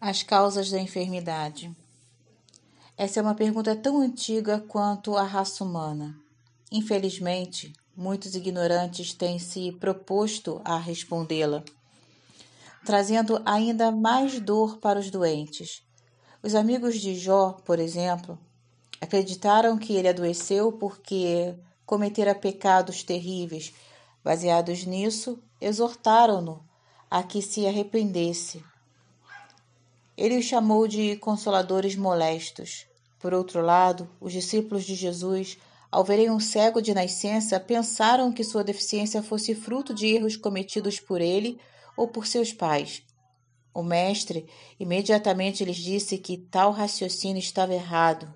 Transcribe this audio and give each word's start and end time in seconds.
As 0.00 0.22
causas 0.22 0.70
da 0.70 0.80
enfermidade. 0.80 1.74
Essa 2.96 3.18
é 3.18 3.22
uma 3.22 3.34
pergunta 3.34 3.74
tão 3.74 4.00
antiga 4.00 4.60
quanto 4.60 5.16
a 5.16 5.24
raça 5.24 5.64
humana. 5.64 6.16
Infelizmente, 6.70 7.72
muitos 7.96 8.36
ignorantes 8.36 9.12
têm 9.12 9.40
se 9.40 9.72
proposto 9.72 10.60
a 10.64 10.78
respondê-la, 10.78 11.64
trazendo 12.86 13.42
ainda 13.44 13.90
mais 13.90 14.38
dor 14.38 14.78
para 14.78 15.00
os 15.00 15.10
doentes. 15.10 15.82
Os 16.44 16.54
amigos 16.54 17.00
de 17.00 17.16
Jó, 17.16 17.56
por 17.64 17.80
exemplo, 17.80 18.38
acreditaram 19.00 19.76
que 19.76 19.94
ele 19.94 20.06
adoeceu 20.06 20.70
porque 20.70 21.56
cometera 21.84 22.36
pecados 22.36 23.02
terríveis. 23.02 23.74
Baseados 24.22 24.84
nisso, 24.84 25.42
exortaram-no 25.60 26.64
a 27.10 27.24
que 27.24 27.42
se 27.42 27.66
arrependesse 27.66 28.62
ele 30.18 30.36
os 30.36 30.44
chamou 30.44 30.88
de 30.88 31.14
consoladores 31.16 31.94
molestos. 31.94 32.86
Por 33.20 33.32
outro 33.32 33.62
lado, 33.62 34.10
os 34.20 34.32
discípulos 34.32 34.84
de 34.84 34.96
Jesus, 34.96 35.56
ao 35.92 36.02
verem 36.02 36.28
um 36.28 36.40
cego 36.40 36.82
de 36.82 36.92
nascença, 36.92 37.60
pensaram 37.60 38.32
que 38.32 38.42
sua 38.42 38.64
deficiência 38.64 39.22
fosse 39.22 39.54
fruto 39.54 39.94
de 39.94 40.08
erros 40.08 40.36
cometidos 40.36 40.98
por 40.98 41.20
ele 41.20 41.60
ou 41.96 42.08
por 42.08 42.26
seus 42.26 42.52
pais. 42.52 43.02
O 43.72 43.80
mestre 43.80 44.48
imediatamente 44.80 45.64
lhes 45.64 45.76
disse 45.76 46.18
que 46.18 46.36
tal 46.36 46.72
raciocínio 46.72 47.38
estava 47.38 47.72
errado. 47.72 48.28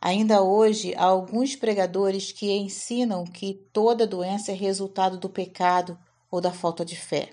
Ainda 0.00 0.42
hoje 0.42 0.94
há 0.96 1.04
alguns 1.04 1.54
pregadores 1.54 2.32
que 2.32 2.50
ensinam 2.50 3.26
que 3.26 3.52
toda 3.70 4.06
doença 4.06 4.50
é 4.50 4.54
resultado 4.54 5.18
do 5.18 5.28
pecado 5.28 5.98
ou 6.30 6.40
da 6.40 6.52
falta 6.52 6.86
de 6.86 6.96
fé. 6.96 7.28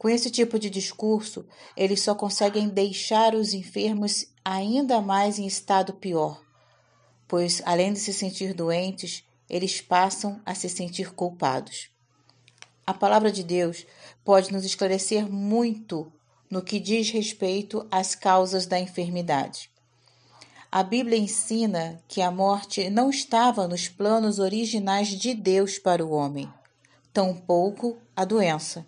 Com 0.00 0.08
esse 0.08 0.30
tipo 0.30 0.58
de 0.58 0.70
discurso, 0.70 1.44
eles 1.76 2.00
só 2.00 2.14
conseguem 2.14 2.70
deixar 2.70 3.34
os 3.34 3.52
enfermos 3.52 4.28
ainda 4.42 4.98
mais 4.98 5.38
em 5.38 5.46
estado 5.46 5.92
pior, 5.92 6.40
pois, 7.28 7.60
além 7.66 7.92
de 7.92 7.98
se 7.98 8.14
sentir 8.14 8.54
doentes, 8.54 9.22
eles 9.46 9.82
passam 9.82 10.40
a 10.46 10.54
se 10.54 10.70
sentir 10.70 11.12
culpados. 11.12 11.90
A 12.86 12.94
palavra 12.94 13.30
de 13.30 13.44
Deus 13.44 13.86
pode 14.24 14.50
nos 14.50 14.64
esclarecer 14.64 15.30
muito 15.30 16.10
no 16.48 16.62
que 16.62 16.80
diz 16.80 17.10
respeito 17.10 17.86
às 17.90 18.14
causas 18.14 18.64
da 18.64 18.80
enfermidade. 18.80 19.70
A 20.72 20.82
Bíblia 20.82 21.18
ensina 21.18 22.02
que 22.08 22.22
a 22.22 22.30
morte 22.30 22.88
não 22.88 23.10
estava 23.10 23.68
nos 23.68 23.86
planos 23.86 24.38
originais 24.38 25.08
de 25.08 25.34
Deus 25.34 25.78
para 25.78 26.02
o 26.02 26.10
homem, 26.10 26.50
tampouco 27.12 27.98
a 28.16 28.24
doença. 28.24 28.86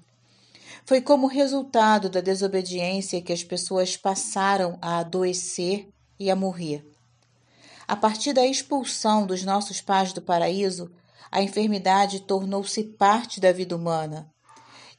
Foi 0.85 1.01
como 1.01 1.27
resultado 1.27 2.11
da 2.11 2.21
desobediência 2.21 3.23
que 3.23 3.33
as 3.33 3.45
pessoas 3.45 3.97
passaram 3.97 4.79
a 4.83 4.99
adoecer 4.99 5.89
e 6.19 6.31
a 6.31 6.37
morrer. 6.37 6.85
A 7.87 7.97
partir 7.97 8.33
da 8.33 8.45
expulsão 8.45 9.27
dos 9.27 9.45
nossos 9.45 9.81
pais 9.81 10.13
do 10.13 10.21
paraíso, 10.21 10.91
a 11.31 11.41
enfermidade 11.41 12.21
tornou-se 12.21 12.83
parte 12.83 13.41
da 13.41 13.53
vida 13.53 13.77
humana. 13.77 14.31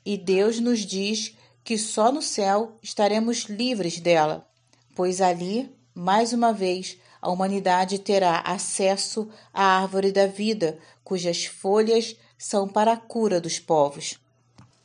E 0.06 0.18
Deus 0.18 0.60
nos 0.60 0.80
diz 0.80 1.36
que 1.64 1.78
só 1.78 2.12
no 2.12 2.22
céu 2.22 2.78
estaremos 2.82 3.44
livres 3.44 4.00
dela, 4.00 4.48
pois 4.96 5.22
ali, 5.22 5.74
mais 5.94 6.34
uma 6.34 6.52
vez, 6.52 6.98
a 7.22 7.30
humanidade 7.30 8.00
terá 8.00 8.40
acesso 8.40 9.30
à 9.54 9.82
árvore 9.82 10.12
da 10.12 10.28
vida, 10.28 10.78
cujas 11.04 11.46
folhas 11.46 12.16
são 12.38 12.68
para 12.68 12.94
a 12.94 12.98
cura 12.98 13.40
dos 13.40 13.60
povos. 13.60 14.20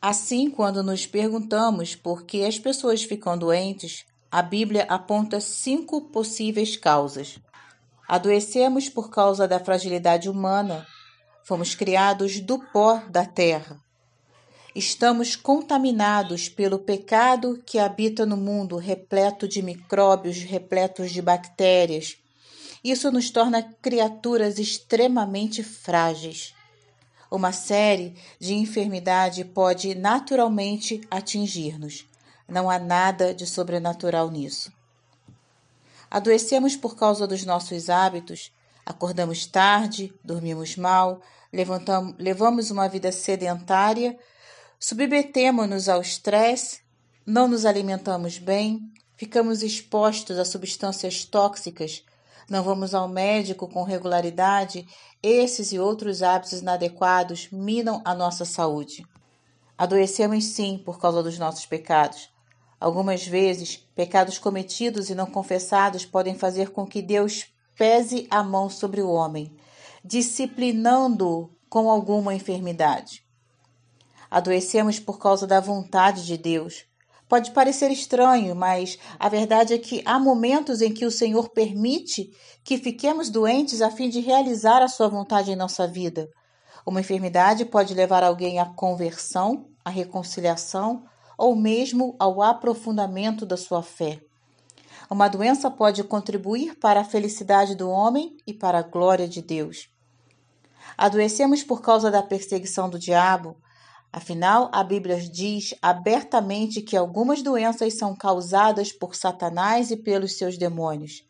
Assim, 0.01 0.49
quando 0.49 0.81
nos 0.81 1.07
perguntamos 1.07 1.97
por 1.97 2.23
que 2.23 2.45
as 2.45 2.57
pessoas 2.57 3.03
ficam 3.03 3.37
doentes, 3.37 4.07
a 4.31 4.41
Bíblia 4.41 4.87
aponta 4.89 5.41
cinco 5.41 6.03
possíveis 6.03 6.77
causas. 6.77 7.41
Adoecemos 8.07 8.89
por 8.89 9.11
causa 9.11 9.49
da 9.49 9.59
fragilidade 9.59 10.31
humana. 10.31 10.87
Fomos 11.43 11.75
criados 11.75 12.39
do 12.39 12.61
pó 12.61 13.03
da 13.11 13.27
terra. 13.27 13.81
Estamos 14.73 15.35
contaminados 15.35 16.49
pelo 16.49 16.79
pecado 16.79 17.61
que 17.67 17.81
habita 17.81 18.25
no 18.25 18.37
mundo 18.37 18.77
repleto 18.77 19.49
de 19.49 19.61
micróbios, 19.63 20.39
repletos 20.43 21.11
de 21.11 21.21
bactérias. 21.21 22.17
Isso 22.85 23.11
nos 23.11 23.31
torna 23.31 23.65
criaturas 23.83 24.61
extremamente 24.61 25.65
frágeis 25.65 26.55
uma 27.31 27.53
série 27.53 28.15
de 28.39 28.55
enfermidade 28.55 29.45
pode 29.45 29.95
naturalmente 29.95 31.01
atingir-nos. 31.11 32.07
Não 32.49 32.71
há 32.71 32.79
nada 32.79 33.35
de 33.35 33.47
sobrenatural 33.47 34.31
nisso. 34.31 34.73
Adoecemos 36.11 36.75
por 36.75 36.97
causa 36.97 37.27
dos 37.27 37.45
nossos 37.45 37.91
hábitos, 37.91 38.51
acordamos 38.85 39.45
tarde, 39.45 40.13
dormimos 40.25 40.77
mal, 40.77 41.21
levamos 42.19 42.71
uma 42.71 42.89
vida 42.89 43.13
sedentária, 43.13 44.19
submetemos-nos 44.81 45.89
ao 45.89 46.01
estresse, 46.01 46.81
não 47.27 47.47
nos 47.47 47.67
alimentamos 47.67 48.39
bem, 48.39 48.91
ficamos 49.17 49.63
expostos 49.63 50.39
a 50.39 50.45
substâncias 50.47 51.27
tóxicas 51.27 52.03
não 52.49 52.63
vamos 52.63 52.95
ao 52.95 53.07
médico 53.09 53.69
com 53.69 53.83
regularidade, 53.83 54.87
esses 55.23 55.73
e 55.73 55.79
outros 55.79 56.23
hábitos 56.23 56.61
inadequados 56.61 57.49
minam 57.53 58.01
a 58.05 58.15
nossa 58.15 58.45
saúde. 58.45 59.05
Adoecemos 59.77 60.45
sim 60.45 60.81
por 60.85 60.99
causa 60.99 61.23
dos 61.23 61.39
nossos 61.39 61.67
pecados. 61.67 62.31
Algumas 62.81 63.27
vezes, 63.27 63.77
pecados 63.95 64.39
cometidos 64.39 65.11
e 65.11 65.15
não 65.15 65.27
confessados 65.27 66.05
podem 66.05 66.35
fazer 66.35 66.71
com 66.71 66.87
que 66.87 67.03
Deus 67.03 67.47
pese 67.77 68.27
a 68.31 68.43
mão 68.43 68.71
sobre 68.71 69.03
o 69.03 69.11
homem, 69.11 69.55
disciplinando-o 70.05 71.51
com 71.69 71.91
alguma 71.91 72.35
enfermidade. 72.35 73.25
Adoecemos 74.31 74.99
por 74.99 75.19
causa 75.19 75.47
da 75.47 75.61
vontade 75.61 76.25
de 76.25 76.37
Deus, 76.37 76.85
Pode 77.29 77.51
parecer 77.51 77.91
estranho, 77.91 78.57
mas 78.57 78.99
a 79.19 79.29
verdade 79.29 79.75
é 79.75 79.79
que 79.79 80.03
há 80.07 80.19
momentos 80.19 80.81
em 80.81 80.95
que 80.95 81.05
o 81.05 81.11
Senhor 81.11 81.51
permite 81.51 82.31
que 82.65 82.79
fiquemos 82.79 83.29
doentes 83.29 83.83
a 83.83 83.91
fim 83.91 84.09
de 84.09 84.21
realizar 84.21 84.83
a 84.83 84.89
sua 84.89 85.09
vontade 85.09 85.51
em 85.51 85.57
nossa 85.57 85.87
vida. 85.87 86.29
Uma 86.87 87.01
enfermidade 87.01 87.67
pode 87.67 87.93
levar 87.93 88.25
alguém 88.25 88.59
à 88.59 88.65
conversão, 88.65 89.67
à 89.85 89.91
reconciliação 89.91 91.05
ou 91.37 91.55
mesmo 91.55 92.17
ao 92.19 92.43
aprofundamento 92.43 93.45
da 93.45 93.59
sua 93.59 93.83
fé. 93.83 94.21
Uma 95.11 95.29
doença 95.29 95.71
pode 95.71 96.03
contribuir 96.05 96.79
para 96.79 97.01
a 97.01 97.05
felicidade 97.05 97.75
do 97.75 97.91
homem 97.91 98.37
e 98.47 98.55
para 98.55 98.79
a 98.79 98.83
glória 98.83 99.29
de 99.29 99.43
Deus. 99.43 99.91
Adoecemos 100.97 101.63
por 101.63 101.83
causa 101.83 102.11
da 102.11 102.23
perseguição 102.23 102.89
do 102.89 102.99
diabo, 102.99 103.57
Afinal, 104.13 104.71
a 104.73 104.83
Bíblia 104.83 105.21
diz 105.21 105.75
abertamente 105.83 106.81
que 106.81 106.97
algumas 106.97 107.43
doenças 107.43 107.99
são 107.99 108.17
causadas 108.17 108.91
por 108.91 109.15
Satanás 109.15 109.91
e 109.91 109.97
pelos 109.97 110.39
seus 110.39 110.57
demônios, 110.57 111.23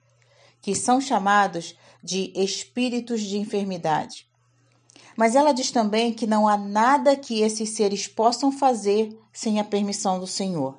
que 0.63 0.75
são 0.75 1.01
chamados 1.01 1.77
de 2.03 2.33
espíritos 2.37 3.23
de 3.23 3.37
enfermidade. 3.37 4.29
Mas 5.17 5.35
ela 5.35 5.53
diz 5.53 5.73
também 5.73 6.13
que 6.13 6.29
não 6.29 6.47
há 6.47 6.57
nada 6.57 7.17
que 7.17 7.41
esses 7.41 7.71
seres 7.71 8.07
possam 8.07 8.53
fazer 8.53 9.19
sem 9.33 9.59
a 9.59 9.65
permissão 9.65 10.21
do 10.21 10.27
Senhor. 10.29 10.79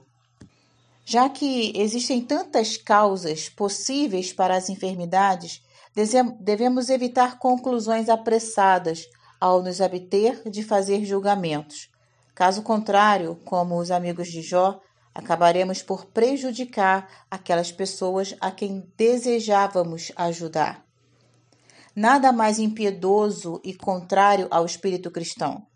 Já 1.03 1.27
que 1.27 1.73
existem 1.75 2.21
tantas 2.21 2.77
causas 2.77 3.49
possíveis 3.49 4.31
para 4.31 4.55
as 4.55 4.69
enfermidades, 4.69 5.61
devemos 6.39 6.89
evitar 6.89 7.37
conclusões 7.37 8.07
apressadas 8.07 9.09
ao 9.41 9.61
nos 9.61 9.81
abter 9.81 10.41
de 10.49 10.63
fazer 10.63 11.03
julgamentos. 11.03 11.88
Caso 12.39 12.61
contrário, 12.61 13.37
como 13.43 13.77
os 13.77 13.91
amigos 13.91 14.29
de 14.29 14.41
Jó, 14.41 14.79
acabaremos 15.13 15.83
por 15.83 16.05
prejudicar 16.05 17.25
aquelas 17.29 17.69
pessoas 17.69 18.33
a 18.39 18.49
quem 18.49 18.89
desejávamos 18.95 20.13
ajudar. 20.15 20.85
Nada 21.93 22.31
mais 22.31 22.57
impiedoso 22.57 23.59
e 23.61 23.73
contrário 23.73 24.47
ao 24.49 24.65
espírito 24.65 25.11
cristão. 25.11 25.67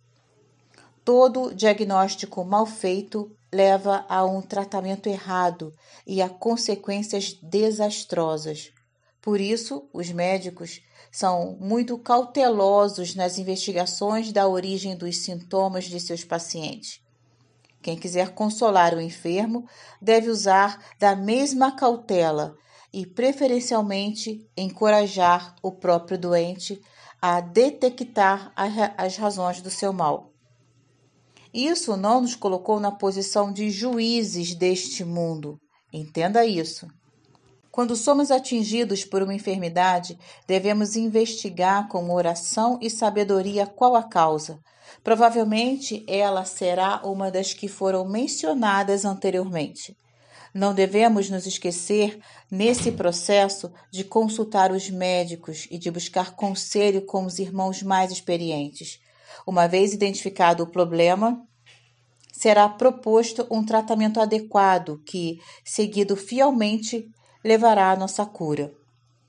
Todo 1.03 1.53
diagnóstico 1.53 2.45
mal 2.45 2.65
feito 2.65 3.29
leva 3.51 4.05
a 4.07 4.23
um 4.23 4.41
tratamento 4.41 5.09
errado 5.09 5.73
e 6.07 6.21
a 6.21 6.29
consequências 6.29 7.33
desastrosas. 7.43 8.71
Por 9.21 9.41
isso, 9.41 9.89
os 9.91 10.09
médicos 10.13 10.79
são 11.13 11.55
muito 11.61 11.97
cautelosos 11.97 13.13
nas 13.13 13.37
investigações 13.37 14.31
da 14.31 14.47
origem 14.47 14.97
dos 14.97 15.19
sintomas 15.19 15.85
de 15.85 15.99
seus 15.99 16.23
pacientes. 16.23 16.99
Quem 17.81 17.95
quiser 17.95 18.33
consolar 18.33 18.95
o 18.95 19.01
enfermo 19.01 19.65
deve 20.01 20.29
usar 20.29 20.83
da 20.97 21.15
mesma 21.15 21.71
cautela 21.75 22.55
e, 22.91 23.05
preferencialmente, 23.05 24.43
encorajar 24.57 25.55
o 25.61 25.71
próprio 25.71 26.17
doente 26.17 26.81
a 27.21 27.39
detectar 27.39 28.51
as 28.97 29.15
razões 29.15 29.61
do 29.61 29.69
seu 29.69 29.93
mal. 29.93 30.31
Isso 31.53 31.95
não 31.95 32.21
nos 32.21 32.35
colocou 32.35 32.79
na 32.79 32.91
posição 32.91 33.53
de 33.53 33.69
juízes 33.69 34.55
deste 34.55 35.05
mundo, 35.05 35.59
Entenda 35.93 36.43
isso. 36.43 36.87
Quando 37.73 37.95
somos 37.95 38.29
atingidos 38.29 39.03
por 39.03 39.23
uma 39.23 39.33
enfermidade, 39.33 40.15
devemos 40.45 40.95
investigar 40.95 41.87
com 41.87 42.11
oração 42.11 42.77
e 42.79 42.87
sabedoria 42.87 43.65
qual 43.65 43.95
a 43.95 44.03
causa. 44.03 44.59
Provavelmente 45.03 46.05
ela 46.07 46.45
será 46.45 47.01
uma 47.03 47.31
das 47.31 47.51
que 47.51 47.67
foram 47.67 48.07
mencionadas 48.07 49.05
anteriormente. 49.05 49.97
Não 50.53 50.71
devemos 50.71 51.31
nos 51.31 51.47
esquecer, 51.47 52.19
nesse 52.51 52.91
processo, 52.91 53.71
de 53.91 54.03
consultar 54.03 54.71
os 54.71 54.91
médicos 54.91 55.67
e 55.71 55.79
de 55.79 55.89
buscar 55.89 56.35
conselho 56.35 57.03
com 57.07 57.25
os 57.25 57.39
irmãos 57.39 57.81
mais 57.81 58.11
experientes. 58.11 58.99
Uma 59.47 59.65
vez 59.65 59.93
identificado 59.95 60.61
o 60.61 60.67
problema, 60.67 61.43
será 62.31 62.69
proposto 62.69 63.47
um 63.49 63.65
tratamento 63.65 64.21
adequado 64.21 65.01
que, 65.07 65.39
seguido 65.65 66.15
fielmente, 66.15 67.09
levará 67.43 67.91
à 67.91 67.95
nossa 67.95 68.25
cura. 68.25 68.73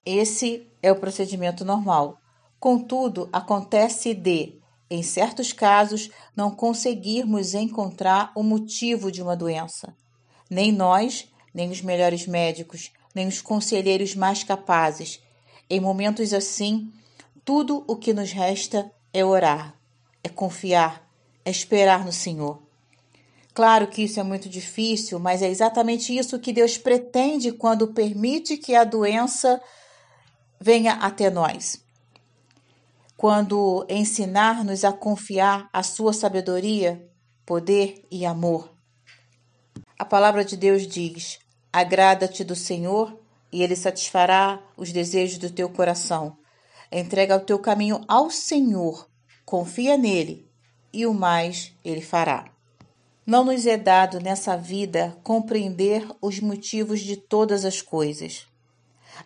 Esse 0.05 0.67
é 0.83 0.93
o 0.93 0.97
procedimento 0.97 1.65
normal. 1.65 2.19
Contudo, 2.61 3.29
acontece 3.33 4.15
de, 4.15 4.59
em 4.91 5.03
certos 5.03 5.53
casos, 5.53 6.11
não 6.37 6.51
conseguirmos 6.51 7.55
encontrar 7.55 8.33
o 8.35 8.43
motivo 8.43 9.11
de 9.11 9.23
uma 9.23 9.37
doença. 9.37 9.95
Nem 10.49 10.71
nós, 10.71 11.29
nem 11.53 11.71
os 11.71 11.83
melhores 11.83 12.27
médicos, 12.27 12.93
nem 13.15 13.27
os 13.27 13.41
conselheiros 13.41 14.15
mais 14.15 14.45
capazes. 14.45 15.23
Em 15.69 15.81
momentos 15.81 16.33
assim, 16.33 16.93
tudo 17.45 17.85
o 17.87 17.97
que 17.97 18.13
nos 18.13 18.33
resta 18.33 18.91
é 19.13 19.25
orar, 19.25 19.75
é 20.23 20.29
confiar, 20.29 21.09
é 21.45 21.51
esperar 21.51 22.05
no 22.05 22.13
Senhor. 22.13 22.64
Claro 23.55 23.87
que 23.87 24.03
isso 24.03 24.19
é 24.19 24.23
muito 24.25 24.49
difícil, 24.49 25.21
mas 25.21 25.41
é 25.41 25.49
exatamente 25.49 26.15
isso 26.15 26.41
que 26.41 26.53
Deus 26.53 26.77
pretende 26.77 27.53
quando 27.53 27.95
permite 27.95 28.57
que 28.57 28.75
a 28.75 28.83
doença 28.83 29.63
venha 30.61 30.95
até 30.95 31.31
nós. 31.31 31.81
Quando 33.17 33.87
ensinar-nos 33.89 34.85
a 34.85 34.93
confiar 34.93 35.69
a 35.73 35.85
sua 35.85 36.13
sabedoria, 36.13 37.09
poder 37.47 38.05
e 38.11 38.27
amor. 38.27 38.75
A 39.97 40.05
palavra 40.05 40.45
de 40.45 40.57
Deus 40.57 40.85
diz: 40.85 41.39
Agrada-te 41.73 42.43
do 42.43 42.57
Senhor 42.57 43.17
e 43.53 43.63
ele 43.63 43.77
satisfará 43.77 44.61
os 44.77 44.91
desejos 44.91 45.39
do 45.39 45.49
teu 45.49 45.69
coração. 45.69 46.37
Entrega 46.91 47.37
o 47.37 47.41
teu 47.41 47.61
caminho 47.61 48.05
ao 48.09 48.31
Senhor, 48.31 49.09
confia 49.45 49.97
nele 49.97 50.51
e 50.93 51.07
o 51.07 51.15
mais 51.15 51.73
ele 51.85 52.03
fará. 52.03 52.54
Não 53.27 53.45
nos 53.45 53.67
é 53.67 53.77
dado 53.77 54.21
nessa 54.21 54.57
vida 54.57 55.17
compreender 55.23 56.07
os 56.21 56.41
motivos 56.41 57.01
de 57.01 57.17
todas 57.17 57.65
as 57.65 57.81
coisas. 57.81 58.47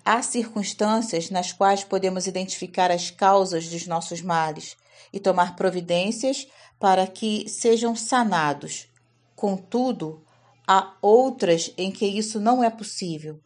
Há 0.05 0.23
circunstâncias 0.23 1.31
nas 1.31 1.53
quais 1.53 1.83
podemos 1.83 2.27
identificar 2.27 2.91
as 2.91 3.11
causas 3.11 3.69
dos 3.69 3.87
nossos 3.87 4.23
males 4.23 4.77
e 5.13 5.19
tomar 5.19 5.57
providências 5.57 6.47
para 6.79 7.07
que 7.07 7.49
sejam 7.49 7.97
sanados. 7.97 8.89
Contudo, 9.35 10.23
Há 10.71 10.93
outras 11.01 11.73
em 11.79 11.91
que 11.91 12.05
isso 12.05 12.39
não 12.39 12.63
é 12.63 12.69
possível. 12.69 13.41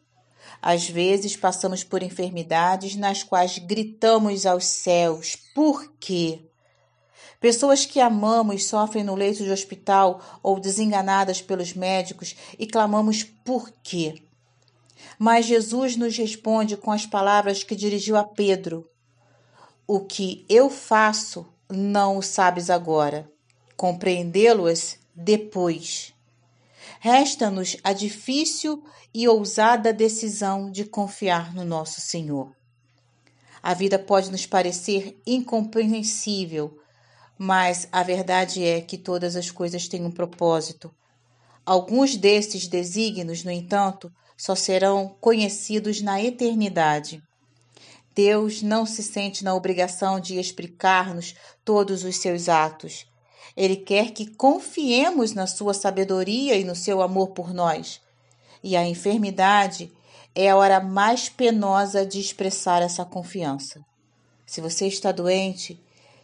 Às 0.61 0.89
vezes 0.89 1.37
passamos 1.37 1.85
por 1.85 2.03
enfermidades 2.03 2.97
nas 2.97 3.23
quais 3.23 3.59
gritamos 3.59 4.45
aos 4.45 4.65
céus: 4.65 5.37
por 5.55 5.93
quê? 6.01 6.51
Pessoas 7.43 7.85
que 7.85 7.99
amamos 7.99 8.67
sofrem 8.67 9.03
no 9.03 9.17
leito 9.17 9.43
de 9.43 9.51
hospital 9.51 10.23
ou 10.45 10.61
desenganadas 10.61 11.43
pelos 11.43 11.75
médicos 11.75 12.37
e 12.57 12.69
clamamos 12.69 13.25
por 13.25 13.69
quê? 13.83 14.23
Mas 15.19 15.47
Jesus 15.47 15.97
nos 15.97 16.17
responde 16.17 16.77
com 16.77 16.93
as 16.93 17.05
palavras 17.05 17.65
que 17.65 17.75
dirigiu 17.75 18.17
a 18.17 18.23
Pedro: 18.23 18.89
O 19.89 19.99
que 19.99 20.47
eu 20.49 20.71
faço 20.71 21.45
não 21.69 22.17
o 22.17 22.23
sabes 22.23 22.71
agora, 22.71 23.29
compreendê-lo-as 23.77 24.97
depois. 25.13 26.15
Resta-nos 27.01 27.77
a 27.83 27.93
difícil 27.93 28.85
e 29.13 29.27
ousada 29.27 29.93
decisão 29.93 30.71
de 30.71 30.85
confiar 30.85 31.53
no 31.53 31.65
nosso 31.65 32.01
Senhor. 32.01 32.55
A 33.61 33.75
vida 33.75 33.99
pode 33.99 34.31
nos 34.31 34.47
parecer 34.47 35.21
incompreensível, 35.27 36.79
mas 37.45 37.89
a 37.91 38.05
verdade 38.05 38.63
é 38.63 38.81
que 38.81 38.97
todas 38.97 39.35
as 39.35 39.51
coisas 39.51 39.89
têm 39.89 40.05
um 40.05 40.13
propósito. 40.13 40.95
Alguns 41.67 42.15
desses 42.17 42.69
desígnios, 42.69 43.43
no 43.43 43.51
entanto, 43.51 44.13
só 44.37 44.55
serão 44.55 45.17
conhecidos 45.21 46.01
na 46.01 46.23
eternidade. 46.23 47.21
Deus 48.15 48.63
não 48.63 48.87
se 48.87 49.03
sente 49.03 49.43
na 49.43 49.57
obrigação 49.57 50.21
de 50.21 50.39
explicar-nos 50.39 51.35
todos 51.65 52.05
os 52.05 52.17
seus 52.19 52.49
atos. 52.49 53.07
Ele 53.57 53.75
quer 53.75 54.13
que 54.13 54.37
confiemos 54.37 55.35
na 55.35 55.49
sua 55.49 55.75
sabedoria 55.75 56.55
e 56.55 56.63
no 56.63 56.77
seu 56.77 57.03
amor 57.03 57.31
por 57.31 57.53
nós. 57.53 58.01
E 58.63 58.77
a 58.77 58.87
enfermidade 58.87 59.91
é 60.33 60.49
a 60.49 60.57
hora 60.57 60.79
mais 60.79 61.29
penosa 61.29 62.07
de 62.07 62.21
expressar 62.21 62.83
essa 62.83 63.05
confiança. 63.05 63.85
Se 64.47 64.61
você 64.61 64.87
está 64.87 65.11
doente, 65.11 65.83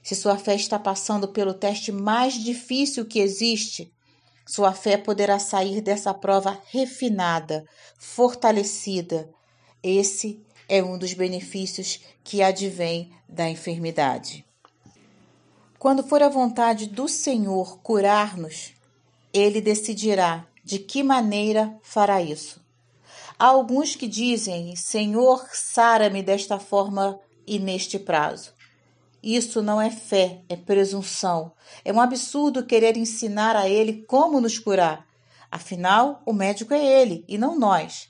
se 0.08 0.14
sua 0.14 0.38
fé 0.38 0.54
está 0.54 0.78
passando 0.78 1.28
pelo 1.28 1.52
teste 1.52 1.92
mais 1.92 2.32
difícil 2.32 3.04
que 3.04 3.18
existe, 3.18 3.92
sua 4.46 4.72
fé 4.72 4.96
poderá 4.96 5.38
sair 5.38 5.82
dessa 5.82 6.14
prova 6.14 6.58
refinada, 6.70 7.66
fortalecida. 7.98 9.28
Esse 9.82 10.42
é 10.66 10.82
um 10.82 10.96
dos 10.96 11.12
benefícios 11.12 12.00
que 12.24 12.42
advém 12.42 13.12
da 13.28 13.50
enfermidade. 13.50 14.46
Quando 15.78 16.02
for 16.02 16.22
a 16.22 16.30
vontade 16.30 16.86
do 16.86 17.06
Senhor 17.06 17.78
curar-nos, 17.82 18.72
ele 19.30 19.60
decidirá 19.60 20.46
de 20.64 20.78
que 20.78 21.02
maneira 21.02 21.78
fará 21.82 22.22
isso. 22.22 22.64
Há 23.38 23.48
alguns 23.48 23.94
que 23.94 24.08
dizem: 24.08 24.74
Senhor, 24.74 25.46
sara-me 25.52 26.22
desta 26.22 26.58
forma 26.58 27.20
e 27.46 27.58
neste 27.58 27.98
prazo. 27.98 28.56
Isso 29.22 29.62
não 29.62 29.80
é 29.80 29.90
fé, 29.90 30.42
é 30.48 30.56
presunção. 30.56 31.52
É 31.84 31.92
um 31.92 32.00
absurdo 32.00 32.64
querer 32.64 32.96
ensinar 32.96 33.56
a 33.56 33.68
ele 33.68 34.04
como 34.06 34.40
nos 34.40 34.58
curar. 34.58 35.06
Afinal, 35.50 36.22
o 36.24 36.32
médico 36.32 36.74
é 36.74 36.84
ele 36.84 37.24
e 37.26 37.36
não 37.36 37.58
nós. 37.58 38.08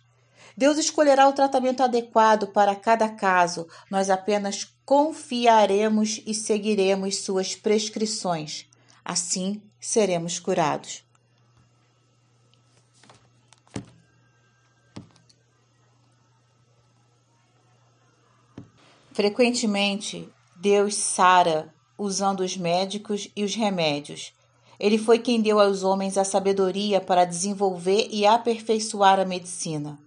Deus 0.56 0.77
escolherá 0.77 1.29
o 1.29 1.32
tratamento 1.32 1.82
adequado 1.82 2.48
para 2.48 2.74
cada 2.74 3.08
caso, 3.08 3.69
nós 3.88 4.10
apenas 4.10 4.65
confiaremos 4.84 6.20
e 6.27 6.34
seguiremos 6.34 7.19
suas 7.19 7.55
prescrições. 7.55 8.67
Assim 9.05 9.62
seremos 9.81 10.41
curados. 10.41 11.05
Frequentemente, 19.12 20.29
Deus 20.69 20.96
sara 20.96 21.72
usando 21.96 22.41
os 22.41 22.55
médicos 22.55 23.31
e 23.34 23.43
os 23.43 23.55
remédios. 23.55 24.34
Ele 24.79 24.98
foi 24.98 25.19
quem 25.19 25.41
deu 25.41 25.58
aos 25.58 25.82
homens 25.82 26.19
a 26.19 26.25
sabedoria 26.25 27.01
para 27.01 27.25
desenvolver 27.25 28.06
e 28.10 28.27
aperfeiçoar 28.27 29.19
a 29.19 29.25
medicina. 29.25 29.98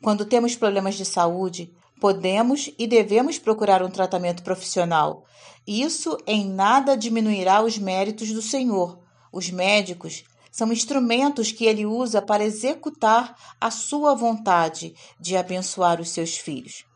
Quando 0.00 0.24
temos 0.24 0.56
problemas 0.56 0.94
de 0.94 1.04
saúde, 1.04 1.70
podemos 2.00 2.70
e 2.78 2.86
devemos 2.86 3.38
procurar 3.38 3.82
um 3.82 3.90
tratamento 3.90 4.42
profissional. 4.42 5.26
Isso 5.66 6.16
em 6.26 6.48
nada 6.48 6.96
diminuirá 6.96 7.62
os 7.62 7.76
méritos 7.76 8.32
do 8.32 8.40
Senhor. 8.40 8.98
Os 9.30 9.50
médicos 9.50 10.24
são 10.50 10.72
instrumentos 10.72 11.52
que 11.52 11.66
ele 11.66 11.84
usa 11.84 12.22
para 12.22 12.42
executar 12.42 13.36
a 13.60 13.70
sua 13.70 14.14
vontade 14.14 14.94
de 15.20 15.36
abençoar 15.36 16.00
os 16.00 16.08
seus 16.08 16.38
filhos. 16.38 16.88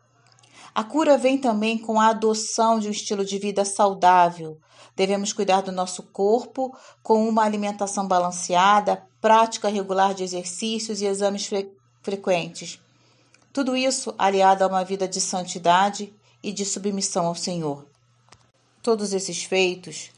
A 0.75 0.83
cura 0.83 1.17
vem 1.17 1.37
também 1.37 1.77
com 1.77 2.01
a 2.01 2.09
adoção 2.09 2.79
de 2.79 2.89
um 2.89 2.91
estilo 2.91 3.23
de 3.23 3.39
vida 3.39 3.63
saudável. 3.63 4.59
Devemos 4.93 5.31
cuidar 5.31 5.61
do 5.61 5.71
nosso 5.71 6.03
corpo 6.03 6.75
com 7.01 7.25
uma 7.29 7.43
alimentação 7.43 8.05
balanceada, 8.05 9.01
prática 9.21 9.69
regular 9.69 10.13
de 10.13 10.23
exercícios 10.23 11.01
e 11.01 11.05
exames 11.05 11.45
fre 11.45 11.71
frequentes. 12.03 12.79
Tudo 13.53 13.75
isso 13.75 14.13
aliado 14.17 14.65
a 14.65 14.67
uma 14.67 14.83
vida 14.83 15.07
de 15.07 15.21
santidade 15.21 16.13
e 16.43 16.51
de 16.51 16.65
submissão 16.65 17.25
ao 17.25 17.35
Senhor. 17.35 17.87
Todos 18.83 19.13
esses 19.13 19.45
feitos 19.45 20.11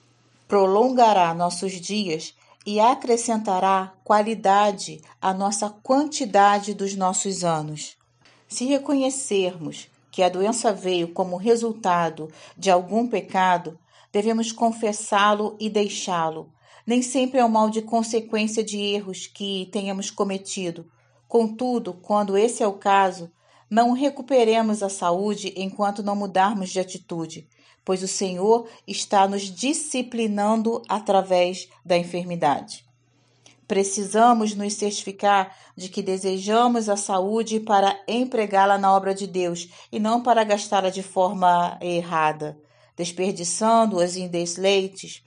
prolongará 0.47 1.35
nossos 1.35 1.73
dias 1.73 2.33
e 2.65 2.79
acrescentará 2.79 3.93
qualidade 4.03 5.01
à 5.21 5.33
nossa 5.35 5.69
quantidade 5.69 6.73
dos 6.73 6.95
nossos 6.95 7.43
anos. 7.43 7.95
Se 8.49 8.65
reconhecermos 8.65 9.87
que 10.17 10.23
a 10.23 10.29
doença 10.29 10.73
veio 10.73 11.09
como 11.09 11.37
resultado 11.37 12.27
de 12.57 12.71
algum 12.71 13.07
pecado, 13.07 13.77
devemos 14.11 14.51
confessá-lo 14.51 15.55
e 15.59 15.69
deixá-lo. 15.69 16.51
Nem 16.87 17.03
sempre 17.03 17.39
é 17.39 17.45
um 17.45 17.47
mal 17.47 17.69
de 17.69 17.83
consequência 17.83 18.63
de 18.63 18.79
erros 18.79 19.27
que 19.27 19.69
tenhamos 19.71 20.09
cometido, 20.09 20.89
Contudo, 21.27 21.93
quando 21.93 22.35
esse 22.35 22.63
é 22.63 22.67
o 22.67 22.73
caso, 22.73 23.31
não 23.69 23.91
recuperemos 23.91 24.81
a 24.81 24.89
saúde 24.89 25.53
enquanto 25.55 26.01
não 26.01 26.15
mudarmos 26.15 26.71
de 26.71 26.79
atitude, 26.79 27.47
pois 27.85 28.01
o 28.01 28.07
Senhor 28.07 28.67
está 28.87 29.27
nos 29.27 29.43
disciplinando 29.43 30.81
através 30.89 31.69
da 31.85 31.95
enfermidade. 31.95 32.86
Precisamos 33.67 34.55
nos 34.55 34.73
certificar 34.73 35.53
de 35.75 35.89
que 35.89 36.01
desejamos 36.01 36.87
a 36.87 36.95
saúde 36.95 37.59
para 37.59 37.99
empregá-la 38.07 38.77
na 38.77 38.95
obra 38.95 39.13
de 39.13 39.27
Deus 39.27 39.67
e 39.91 39.99
não 39.99 40.23
para 40.23 40.43
gastá-la 40.45 40.89
de 40.89 41.03
forma 41.03 41.77
errada, 41.81 42.57
desperdiçando-as 42.95 44.15
em 44.15 44.29
desleites, 44.29 45.21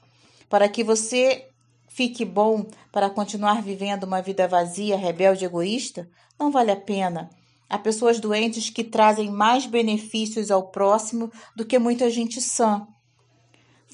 para 0.48 0.68
que 0.68 0.82
você 0.82 1.48
fique 1.86 2.24
bom 2.24 2.64
para 2.90 3.10
continuar 3.10 3.60
vivendo 3.62 4.04
uma 4.04 4.22
vida 4.22 4.48
vazia, 4.48 4.96
rebelde, 4.96 5.44
egoísta, 5.44 6.08
não 6.38 6.50
vale 6.50 6.70
a 6.70 6.76
pena. 6.76 7.28
Há 7.68 7.78
pessoas 7.78 8.18
doentes 8.18 8.70
que 8.70 8.82
trazem 8.82 9.30
mais 9.30 9.66
benefícios 9.66 10.50
ao 10.50 10.70
próximo 10.70 11.30
do 11.54 11.64
que 11.64 11.78
muita 11.78 12.08
gente 12.08 12.40
sã. 12.40 12.86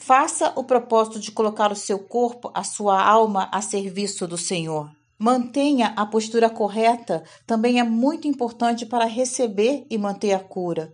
Faça 0.07 0.53
o 0.55 0.63
propósito 0.63 1.19
de 1.19 1.33
colocar 1.33 1.73
o 1.73 1.75
seu 1.75 1.99
corpo, 1.99 2.49
a 2.55 2.63
sua 2.63 3.03
alma 3.03 3.49
a 3.51 3.61
serviço 3.61 4.25
do 4.29 4.39
Senhor. 4.39 4.89
Mantenha 5.19 5.95
a 5.97 6.07
postura 6.07 6.49
correta, 6.49 7.25
também 7.45 7.81
é 7.81 7.83
muito 7.83 8.29
importante 8.29 8.87
para 8.87 9.05
receber 9.05 9.85
e 9.91 9.99
manter 9.99 10.33
a 10.33 10.39
cura. 10.39 10.93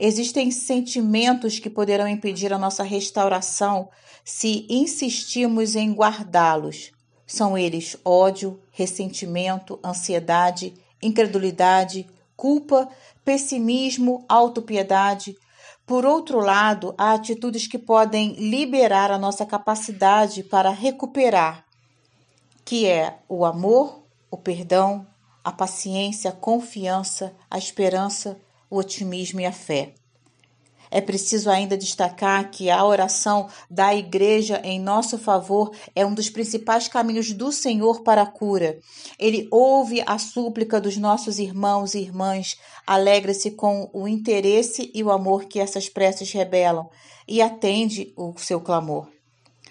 Existem 0.00 0.50
sentimentos 0.50 1.58
que 1.58 1.68
poderão 1.68 2.08
impedir 2.08 2.54
a 2.54 2.58
nossa 2.58 2.82
restauração 2.82 3.90
se 4.24 4.66
insistimos 4.70 5.76
em 5.76 5.92
guardá-los. 5.92 6.90
São 7.26 7.58
eles 7.58 7.98
ódio, 8.02 8.58
ressentimento, 8.70 9.78
ansiedade, 9.84 10.72
incredulidade, 11.02 12.06
culpa, 12.34 12.88
pessimismo, 13.22 14.24
autopiedade, 14.26 15.36
por 15.86 16.06
outro 16.06 16.40
lado, 16.40 16.94
há 16.96 17.12
atitudes 17.12 17.66
que 17.66 17.78
podem 17.78 18.32
liberar 18.34 19.10
a 19.10 19.18
nossa 19.18 19.44
capacidade 19.44 20.42
para 20.42 20.70
recuperar, 20.70 21.66
que 22.64 22.86
é 22.86 23.18
o 23.28 23.44
amor, 23.44 24.02
o 24.30 24.36
perdão, 24.38 25.06
a 25.44 25.52
paciência, 25.52 26.30
a 26.30 26.34
confiança, 26.34 27.36
a 27.50 27.58
esperança, 27.58 28.40
o 28.70 28.78
otimismo 28.78 29.40
e 29.40 29.46
a 29.46 29.52
fé. 29.52 29.94
É 30.94 31.00
preciso 31.00 31.50
ainda 31.50 31.76
destacar 31.76 32.52
que 32.52 32.70
a 32.70 32.84
oração 32.84 33.48
da 33.68 33.92
Igreja 33.92 34.60
em 34.62 34.78
nosso 34.78 35.18
favor 35.18 35.72
é 35.92 36.06
um 36.06 36.14
dos 36.14 36.30
principais 36.30 36.86
caminhos 36.86 37.32
do 37.32 37.50
Senhor 37.50 38.02
para 38.02 38.22
a 38.22 38.26
cura. 38.26 38.78
Ele 39.18 39.48
ouve 39.50 40.04
a 40.06 40.18
súplica 40.18 40.80
dos 40.80 40.96
nossos 40.96 41.40
irmãos 41.40 41.94
e 41.94 41.98
irmãs, 41.98 42.56
alegra-se 42.86 43.50
com 43.50 43.90
o 43.92 44.06
interesse 44.06 44.92
e 44.94 45.02
o 45.02 45.10
amor 45.10 45.46
que 45.46 45.58
essas 45.58 45.88
preces 45.88 46.30
revelam 46.30 46.88
e 47.26 47.42
atende 47.42 48.12
o 48.16 48.32
seu 48.38 48.60
clamor. 48.60 49.08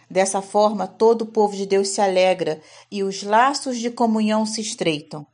Dessa 0.09 0.41
forma, 0.41 0.87
todo 0.87 1.21
o 1.21 1.27
povo 1.27 1.55
de 1.55 1.65
Deus 1.65 1.87
se 1.87 2.01
alegra 2.01 2.59
e 2.91 3.01
os 3.01 3.23
laços 3.23 3.79
de 3.79 3.89
comunhão 3.89 4.45
se 4.45 4.59
estreitam. 4.59 5.25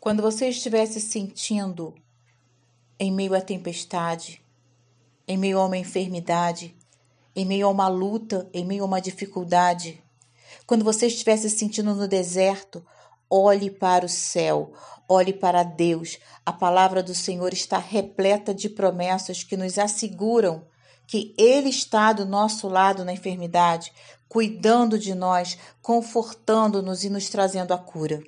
Quando 0.00 0.20
você 0.20 0.48
estiver 0.48 0.84
se 0.86 1.00
sentindo 1.00 1.94
em 2.98 3.12
meio 3.12 3.36
à 3.36 3.40
tempestade, 3.40 4.42
em 5.28 5.36
meio 5.36 5.58
a 5.58 5.66
uma 5.66 5.76
enfermidade, 5.76 6.74
em 7.36 7.44
meio 7.44 7.66
a 7.66 7.70
uma 7.70 7.86
luta, 7.86 8.48
em 8.52 8.64
meio 8.64 8.82
a 8.82 8.86
uma 8.86 9.00
dificuldade. 9.00 10.02
Quando 10.66 10.82
você 10.84 11.06
estiver 11.06 11.36
se 11.36 11.50
sentindo 11.50 11.94
no 11.94 12.08
deserto, 12.08 12.84
olhe 13.28 13.70
para 13.70 14.06
o 14.06 14.08
céu, 14.08 14.72
olhe 15.06 15.34
para 15.34 15.62
Deus. 15.62 16.18
A 16.44 16.52
palavra 16.52 17.02
do 17.02 17.14
Senhor 17.14 17.52
está 17.52 17.76
repleta 17.76 18.54
de 18.54 18.70
promessas 18.70 19.44
que 19.44 19.56
nos 19.56 19.78
asseguram 19.78 20.66
que 21.06 21.34
Ele 21.38 21.68
está 21.68 22.12
do 22.12 22.24
nosso 22.24 22.68
lado 22.68 23.04
na 23.04 23.12
enfermidade, 23.12 23.92
cuidando 24.28 24.98
de 24.98 25.14
nós, 25.14 25.58
confortando-nos 25.80 27.04
e 27.04 27.10
nos 27.10 27.28
trazendo 27.28 27.72
a 27.72 27.78
cura. 27.78 28.22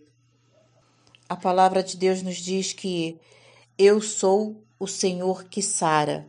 A 1.29 1.37
palavra 1.37 1.83
de 1.83 1.97
Deus 1.97 2.23
nos 2.23 2.37
diz 2.37 2.73
que 2.73 3.19
eu 3.79 4.01
sou 4.01 4.63
o 4.79 4.87
Senhor 4.87 5.45
que 5.45 5.63
sara. 5.63 6.29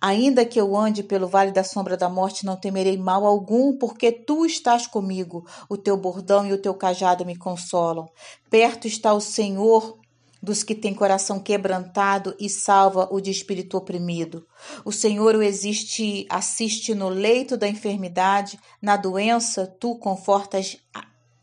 Ainda 0.00 0.44
que 0.44 0.60
eu 0.60 0.76
ande 0.76 1.02
pelo 1.02 1.26
vale 1.26 1.50
da 1.50 1.64
sombra 1.64 1.96
da 1.96 2.08
morte, 2.08 2.44
não 2.44 2.56
temerei 2.56 2.96
mal 2.96 3.24
algum, 3.24 3.76
porque 3.76 4.12
tu 4.12 4.44
estás 4.44 4.86
comigo. 4.86 5.46
O 5.68 5.76
teu 5.76 5.96
bordão 5.96 6.46
e 6.46 6.52
o 6.52 6.58
teu 6.58 6.74
cajado 6.74 7.24
me 7.24 7.36
consolam. 7.36 8.08
Perto 8.50 8.86
está 8.86 9.12
o 9.12 9.20
Senhor 9.20 9.98
dos 10.42 10.62
que 10.62 10.74
têm 10.74 10.94
coração 10.94 11.40
quebrantado 11.40 12.34
e 12.38 12.48
salva 12.48 13.08
o 13.10 13.20
de 13.20 13.30
espírito 13.30 13.76
oprimido. 13.76 14.46
O 14.84 14.92
Senhor 14.92 15.34
o 15.34 15.42
existe, 15.42 16.26
assiste 16.30 16.94
no 16.94 17.08
leito 17.08 17.56
da 17.56 17.66
enfermidade, 17.66 18.58
na 18.80 18.96
doença 18.96 19.66
tu 19.66 19.96
confortas 19.96 20.76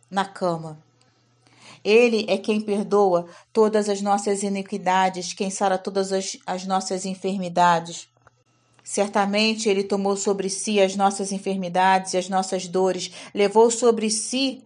na 0.10 0.24
cama. 0.24 0.80
Ele 1.84 2.26
é 2.30 2.38
quem 2.38 2.62
perdoa 2.62 3.28
todas 3.52 3.90
as 3.90 4.02
nossas 4.02 4.42
iniquidades, 4.42 5.34
quem 5.34 5.50
sara 5.50 5.78
todas 5.78 6.14
as, 6.14 6.38
as 6.46 6.66
nossas 6.66 7.06
enfermidades. 7.06 8.08
Certamente 8.84 9.70
ele 9.70 9.84
tomou 9.84 10.18
sobre 10.18 10.50
si 10.50 10.82
as 10.82 10.96
nossas 10.96 11.32
enfermidades 11.32 12.14
e 12.14 12.18
as 12.18 12.28
nossas 12.28 12.68
dores, 12.68 13.12
levou 13.34 13.72
sobre 13.72 14.10
si 14.10 14.62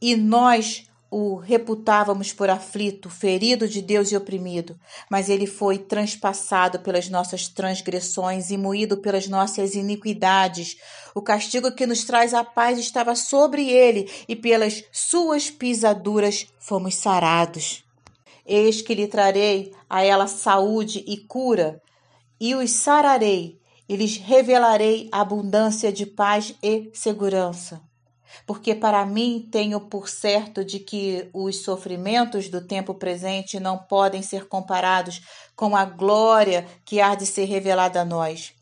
e 0.00 0.16
nós 0.16 0.84
o 1.14 1.36
reputávamos 1.36 2.32
por 2.32 2.48
aflito, 2.48 3.10
ferido 3.10 3.68
de 3.68 3.82
Deus 3.82 4.10
e 4.10 4.16
oprimido, 4.16 4.80
mas 5.10 5.28
ele 5.28 5.46
foi 5.46 5.76
transpassado 5.76 6.80
pelas 6.80 7.10
nossas 7.10 7.48
transgressões 7.48 8.50
e 8.50 8.56
moído 8.56 8.96
pelas 8.96 9.28
nossas 9.28 9.74
iniquidades. 9.74 10.78
O 11.14 11.20
castigo 11.20 11.70
que 11.70 11.86
nos 11.86 12.04
traz 12.04 12.32
a 12.32 12.42
paz 12.42 12.78
estava 12.78 13.14
sobre 13.14 13.68
ele, 13.68 14.10
e 14.26 14.34
pelas 14.34 14.82
suas 14.90 15.50
pisaduras 15.50 16.46
fomos 16.58 16.94
sarados. 16.94 17.84
Eis 18.46 18.80
que 18.80 18.94
lhe 18.94 19.06
trarei 19.06 19.74
a 19.90 20.02
ela 20.02 20.26
saúde 20.26 21.04
e 21.06 21.18
cura, 21.18 21.78
e 22.42 22.56
os 22.56 22.72
sararei, 22.72 23.60
e 23.88 23.94
lhes 23.94 24.16
revelarei 24.16 25.08
abundância 25.12 25.92
de 25.92 26.04
paz 26.04 26.52
e 26.60 26.90
segurança. 26.92 27.80
Porque 28.44 28.74
para 28.74 29.06
mim 29.06 29.48
tenho 29.48 29.80
por 29.80 30.08
certo 30.08 30.64
de 30.64 30.80
que 30.80 31.30
os 31.32 31.62
sofrimentos 31.62 32.48
do 32.48 32.60
tempo 32.60 32.94
presente 32.94 33.60
não 33.60 33.78
podem 33.78 34.22
ser 34.22 34.48
comparados 34.48 35.22
com 35.54 35.76
a 35.76 35.84
glória 35.84 36.66
que 36.84 37.00
há 37.00 37.14
de 37.14 37.26
ser 37.26 37.44
revelada 37.44 38.00
a 38.00 38.04
nós. 38.04 38.52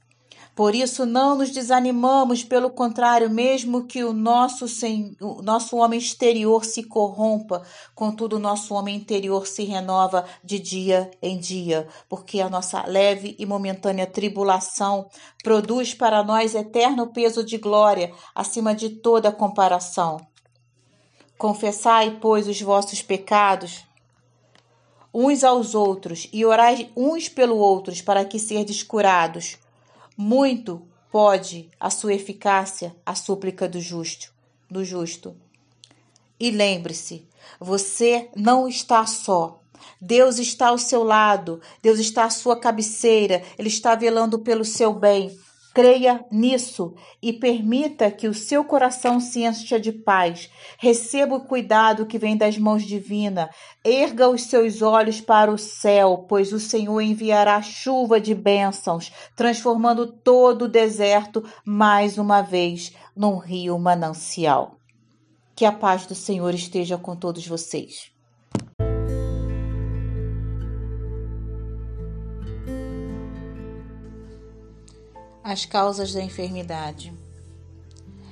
Por 0.54 0.74
isso 0.74 1.06
não 1.06 1.36
nos 1.36 1.50
desanimamos, 1.50 2.44
pelo 2.44 2.70
contrário, 2.70 3.30
mesmo 3.30 3.86
que 3.86 4.04
o 4.04 4.12
nosso, 4.12 4.68
sem, 4.68 5.16
o 5.20 5.40
nosso 5.42 5.76
homem 5.76 5.98
exterior 5.98 6.64
se 6.64 6.82
corrompa, 6.82 7.62
contudo 7.94 8.36
o 8.36 8.40
nosso 8.40 8.74
homem 8.74 8.96
interior 8.96 9.46
se 9.46 9.64
renova 9.64 10.24
de 10.44 10.58
dia 10.58 11.10
em 11.22 11.38
dia, 11.38 11.88
porque 12.08 12.40
a 12.40 12.50
nossa 12.50 12.84
leve 12.86 13.36
e 13.38 13.46
momentânea 13.46 14.06
tribulação 14.06 15.08
produz 15.42 15.94
para 15.94 16.22
nós 16.22 16.54
eterno 16.54 17.06
peso 17.06 17.44
de 17.44 17.56
glória 17.56 18.12
acima 18.34 18.74
de 18.74 18.90
toda 18.90 19.32
comparação. 19.32 20.18
Confessai, 21.38 22.18
pois, 22.20 22.46
os 22.46 22.60
vossos 22.60 23.00
pecados 23.00 23.88
uns 25.12 25.42
aos 25.42 25.74
outros 25.74 26.28
e 26.32 26.44
orai 26.44 26.90
uns 26.96 27.28
pelo 27.28 27.56
outros 27.56 28.00
para 28.00 28.24
que 28.24 28.38
serdes 28.38 28.82
curados. 28.82 29.58
Muito 30.22 30.86
pode 31.10 31.70
a 31.80 31.88
sua 31.88 32.12
eficácia 32.12 32.94
a 33.06 33.14
súplica 33.14 33.66
do 33.66 33.80
justo, 33.80 34.30
do 34.70 34.84
justo. 34.84 35.34
E 36.38 36.50
lembre-se, 36.50 37.26
você 37.58 38.28
não 38.36 38.68
está 38.68 39.06
só. 39.06 39.62
Deus 39.98 40.38
está 40.38 40.68
ao 40.68 40.76
seu 40.76 41.02
lado, 41.02 41.62
Deus 41.80 41.98
está 41.98 42.24
à 42.24 42.30
sua 42.30 42.60
cabeceira, 42.60 43.42
Ele 43.58 43.68
está 43.68 43.94
velando 43.94 44.38
pelo 44.40 44.62
seu 44.62 44.92
bem. 44.92 45.34
Creia 45.72 46.24
nisso 46.32 46.94
e 47.22 47.32
permita 47.32 48.10
que 48.10 48.26
o 48.26 48.34
seu 48.34 48.64
coração 48.64 49.20
se 49.20 49.44
encha 49.44 49.78
de 49.78 49.92
paz. 49.92 50.50
Receba 50.76 51.36
o 51.36 51.44
cuidado 51.44 52.06
que 52.06 52.18
vem 52.18 52.36
das 52.36 52.58
mãos 52.58 52.82
divinas. 52.82 53.48
Erga 53.84 54.28
os 54.28 54.42
seus 54.42 54.82
olhos 54.82 55.20
para 55.20 55.50
o 55.50 55.56
céu, 55.56 56.26
pois 56.28 56.52
o 56.52 56.58
Senhor 56.58 57.00
enviará 57.00 57.62
chuva 57.62 58.20
de 58.20 58.34
bênçãos, 58.34 59.12
transformando 59.36 60.08
todo 60.08 60.62
o 60.62 60.68
deserto 60.68 61.44
mais 61.64 62.18
uma 62.18 62.42
vez 62.42 62.92
num 63.14 63.38
rio 63.38 63.78
manancial. 63.78 64.76
Que 65.54 65.64
a 65.64 65.70
paz 65.70 66.04
do 66.04 66.16
Senhor 66.16 66.52
esteja 66.52 66.98
com 66.98 67.14
todos 67.14 67.46
vocês. 67.46 68.10
As 75.50 75.64
causas 75.64 76.12
da 76.12 76.22
enfermidade. 76.22 77.12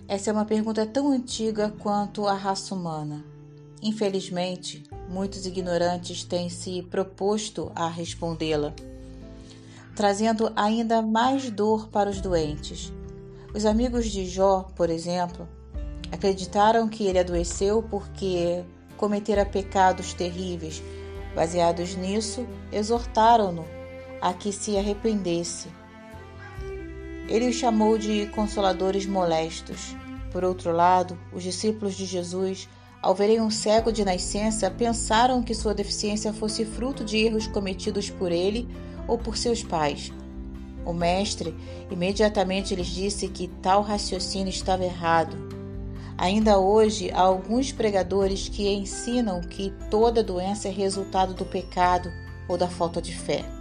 Essa 0.06 0.30
é 0.30 0.32
uma 0.32 0.44
pergunta 0.44 0.86
tão 0.86 1.10
antiga 1.10 1.74
quanto 1.80 2.28
a 2.28 2.34
raça 2.34 2.72
humana. 2.72 3.24
Infelizmente, 3.82 4.84
muitos 5.08 5.44
ignorantes 5.44 6.22
têm 6.22 6.48
se 6.48 6.80
proposto 6.80 7.72
a 7.74 7.88
respondê-la, 7.88 8.72
trazendo 9.96 10.52
ainda 10.54 11.02
mais 11.02 11.50
dor 11.50 11.88
para 11.88 12.08
os 12.08 12.20
doentes. 12.20 12.92
Os 13.52 13.66
amigos 13.66 14.06
de 14.06 14.24
Jó, 14.24 14.70
por 14.76 14.88
exemplo, 14.88 15.48
acreditaram 16.12 16.88
que 16.88 17.04
ele 17.04 17.18
adoeceu 17.18 17.82
porque 17.82 18.64
cometera 18.96 19.44
pecados 19.44 20.14
terríveis. 20.14 20.80
Baseados 21.34 21.96
nisso, 21.96 22.46
exortaram-no 22.70 23.64
a 24.20 24.32
que 24.32 24.52
se 24.52 24.78
arrependesse. 24.78 25.66
Ele 27.28 27.48
os 27.48 27.56
chamou 27.56 27.98
de 27.98 28.26
consoladores 28.28 29.04
molestos. 29.04 29.94
Por 30.32 30.44
outro 30.44 30.72
lado, 30.72 31.18
os 31.32 31.42
discípulos 31.42 31.94
de 31.94 32.06
Jesus, 32.06 32.68
ao 33.02 33.14
verem 33.14 33.40
um 33.40 33.50
cego 33.50 33.92
de 33.92 34.04
nascença, 34.04 34.70
pensaram 34.70 35.42
que 35.42 35.54
sua 35.54 35.74
deficiência 35.74 36.32
fosse 36.32 36.64
fruto 36.64 37.04
de 37.04 37.18
erros 37.18 37.46
cometidos 37.46 38.08
por 38.08 38.32
ele 38.32 38.68
ou 39.06 39.18
por 39.18 39.36
seus 39.36 39.62
pais. 39.62 40.12
O 40.86 40.92
mestre 40.92 41.54
imediatamente 41.90 42.74
lhes 42.74 42.86
disse 42.86 43.28
que 43.28 43.48
tal 43.60 43.82
raciocínio 43.82 44.48
estava 44.48 44.84
errado. 44.84 45.36
Ainda 46.16 46.58
hoje 46.58 47.10
há 47.12 47.20
alguns 47.20 47.70
pregadores 47.70 48.48
que 48.48 48.68
ensinam 48.68 49.40
que 49.42 49.72
toda 49.90 50.22
doença 50.22 50.66
é 50.68 50.70
resultado 50.70 51.34
do 51.34 51.44
pecado 51.44 52.10
ou 52.48 52.56
da 52.56 52.68
falta 52.68 53.00
de 53.00 53.14
fé. 53.14 53.57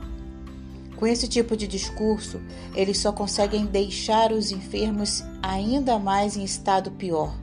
Com 0.97 1.05
esse 1.05 1.27
tipo 1.27 1.55
de 1.55 1.67
discurso, 1.67 2.41
eles 2.75 2.97
só 2.97 3.11
conseguem 3.11 3.67
deixar 3.67 4.31
os 4.31 4.51
enfermos 4.51 5.23
ainda 5.43 5.99
mais 5.99 6.35
em 6.35 6.43
estado 6.43 6.89
pior, 6.91 7.37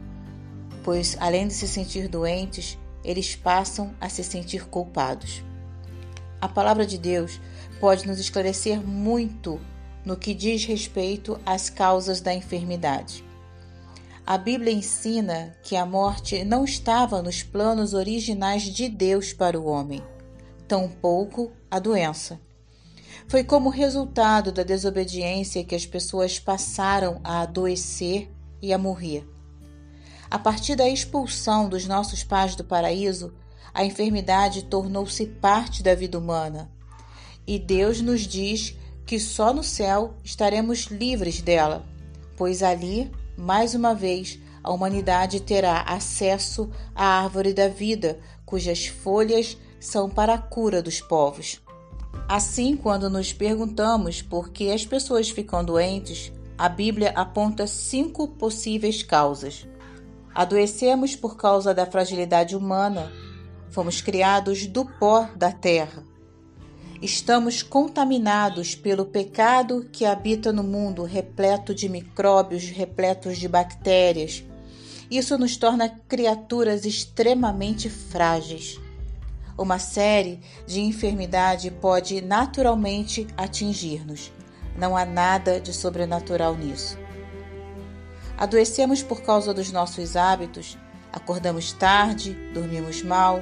pois, 0.83 1.17
além 1.21 1.47
de 1.47 1.55
se 1.55 1.69
sentir 1.69 2.09
doentes, 2.09 2.77
eles 3.05 3.37
passam 3.37 3.95
a 4.01 4.09
se 4.09 4.25
sentir 4.25 4.67
culpados. 4.67 5.45
A 6.41 6.49
palavra 6.49 6.85
de 6.85 6.99
Deus 6.99 7.41
pode 7.79 8.07
nos 8.09 8.19
esclarecer 8.19 8.85
muito 8.85 9.61
no 10.05 10.17
que 10.17 10.35
diz 10.35 10.65
respeito 10.65 11.39
às 11.47 11.71
causas 11.71 12.21
da 12.21 12.35
enfermidade. 12.35 13.25
A 14.27 14.37
Bíblia 14.37 14.73
ensina 14.73 15.57
que 15.63 15.77
a 15.77 15.87
morte 15.87 16.45
não 16.45 16.65
estava 16.65 17.23
nos 17.23 17.43
planos 17.43 17.95
originais 17.95 18.63
de 18.63 18.89
Deus 18.89 19.33
para 19.33 19.59
o 19.61 19.67
homem, 19.67 20.03
tampouco 20.67 21.53
a 21.71 21.79
doença. 21.79 22.41
Foi 23.27 23.43
como 23.43 23.69
resultado 23.69 24.53
da 24.53 24.63
desobediência 24.63 25.65
que 25.65 25.75
as 25.75 25.87
pessoas 25.87 26.39
passaram 26.39 27.21
a 27.25 27.41
adoecer 27.41 28.31
e 28.61 28.73
a 28.73 28.79
morrer. 28.79 29.29
A 30.31 30.39
partir 30.39 30.77
da 30.77 30.89
expulsão 30.89 31.69
dos 31.69 31.87
nossos 31.87 32.23
pais 32.23 32.55
do 32.55 32.65
paraíso, 32.65 33.33
a 33.73 33.85
enfermidade 33.85 34.65
tornou-se 34.65 35.27
parte 35.27 35.83
da 35.83 35.95
vida 35.95 36.19
humana. 36.19 36.71
E 37.47 37.59
Deus 37.59 38.01
nos 38.01 38.23
diz 38.23 38.77
que 39.05 39.19
só 39.19 39.53
no 39.53 39.63
céu 39.63 40.15
estaremos 40.23 40.85
livres 40.87 41.41
dela, 41.41 41.85
pois 42.37 42.63
ali, 42.63 43.11
mais 43.37 43.75
uma 43.75 43.95
vez, 43.95 44.39
a 44.63 44.73
humanidade 44.73 45.41
terá 45.41 45.83
acesso 45.83 46.71
à 46.95 47.23
árvore 47.23 47.53
da 47.53 47.69
vida, 47.69 48.19
cujas 48.47 48.87
folhas 48.87 49.59
são 49.79 50.09
para 50.09 50.35
a 50.35 50.39
cura 50.39 50.83
dos 50.83 51.01
povos. 51.01 51.61
Assim, 52.29 52.77
quando 52.77 53.11
nos 53.11 53.33
perguntamos 53.33 54.23
por 54.23 54.49
que 54.49 54.71
as 54.71 54.87
pessoas 54.87 55.29
ficam 55.29 55.63
doentes, 55.65 56.33
a 56.57 56.69
Bíblia 56.69 57.13
aponta 57.15 57.67
cinco 57.67 58.29
possíveis 58.29 59.03
causas. 59.03 59.67
Adoecemos 60.35 61.15
por 61.15 61.37
causa 61.37 61.75
da 61.75 61.85
fragilidade 61.85 62.57
humana. 62.57 63.13
Fomos 63.71 64.01
criados 64.01 64.67
do 64.67 64.87
pó 64.87 65.29
da 65.37 65.53
terra. 65.53 66.03
Estamos 67.03 67.63
contaminados 67.63 68.75
pelo 68.75 69.05
pecado 69.05 69.87
que 69.93 70.07
habita 70.07 70.53
no 70.53 70.63
mundo, 70.63 71.05
repleto 71.05 71.75
de 71.75 71.89
micróbios, 71.89 72.65
repletos 72.71 73.37
de 73.37 73.49
bactérias. 73.49 74.43
Isso 75.11 75.37
nos 75.37 75.57
torna 75.57 75.89
criaturas 76.09 76.87
extremamente 76.87 77.91
frágeis 77.91 78.81
uma 79.57 79.79
série 79.79 80.41
de 80.67 80.81
enfermidade 80.81 81.71
pode 81.71 82.21
naturalmente 82.21 83.27
atingir-nos. 83.37 84.33
Não 84.77 84.97
há 84.97 85.05
nada 85.05 85.61
de 85.61 85.73
sobrenatural 85.73 86.57
nisso. 86.57 86.99
Adoecemos 88.37 89.03
por 89.03 89.23
causa 89.23 89.55
dos 89.55 89.71
nossos 89.71 90.17
hábitos, 90.17 90.77
acordamos 91.13 91.73
tarde, 91.73 92.35
dormimos 92.53 93.03
mal, 93.03 93.41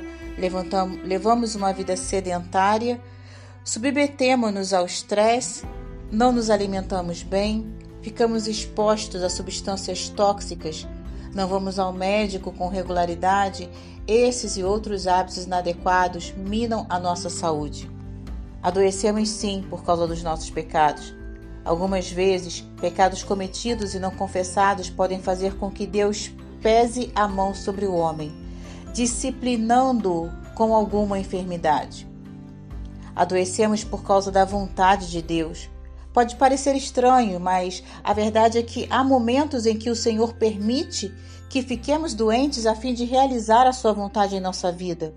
levamos 1.05 1.55
uma 1.55 1.72
vida 1.72 1.96
sedentária, 1.96 3.01
submetemos-nos 3.64 4.75
ao 4.75 4.85
estresse, 4.85 5.64
não 6.11 6.31
nos 6.31 6.51
alimentamos 6.51 7.22
bem, 7.22 7.75
ficamos 8.03 8.46
expostos 8.46 9.22
a 9.22 9.31
substâncias 9.31 10.11
tóxicas, 10.11 10.87
não 11.35 11.49
vamos 11.49 11.79
ao 11.79 11.92
médico 11.92 12.53
com 12.53 12.68
regularidade 12.68 13.68
esses 14.07 14.57
e 14.57 14.64
outros 14.64 15.07
hábitos 15.07 15.45
inadequados 15.45 16.35
minam 16.37 16.85
a 16.88 16.99
nossa 16.99 17.31
saúde. 17.31 17.90
Adoecemos 18.62 19.29
sim 19.29 19.64
por 19.68 19.85
causa 19.85 20.07
dos 20.07 20.23
nossos 20.23 20.51
pecados. 20.51 21.14
Algumas 21.64 22.11
vezes, 22.11 22.61
pecados 22.81 23.23
cometidos 23.23 23.95
e 23.95 24.01
não 24.01 24.11
confessados 24.11 24.90
podem 24.90 25.21
fazer 25.21 25.57
com 25.57 25.71
que 25.71 25.87
Deus 25.87 26.33
pese 26.61 27.12
a 27.14 27.29
mão 27.29 27.55
sobre 27.55 27.87
o 27.87 27.95
homem, 27.95 28.33
disciplinando-o 28.92 30.31
com 30.55 30.75
alguma 30.75 31.18
enfermidade. 31.18 32.09
Adoecemos 33.14 33.85
por 33.85 34.03
causa 34.03 34.31
da 34.31 34.45
vontade 34.45 35.11
de 35.11 35.23
Deus. 35.23 35.71
Pode 36.12 36.37
parecer 36.37 36.77
estranho, 36.77 37.40
mas 37.40 37.83
a 38.05 38.12
verdade 38.12 38.59
é 38.59 38.62
que 38.62 38.87
há 38.90 39.03
momentos 39.03 39.64
em 39.64 39.79
que 39.79 39.90
o 39.90 39.96
Senhor 39.96 40.35
permite 40.35 41.12
que 41.48 41.62
fiquemos 41.62 42.14
doentes 42.14 42.66
a 42.66 42.75
fim 42.75 42.92
de 42.92 43.05
realizar 43.05 43.66
a 43.66 43.72
sua 43.72 43.92
vontade 43.92 44.37
em 44.37 44.40
nossa 44.40 44.70
vida. 44.70 45.14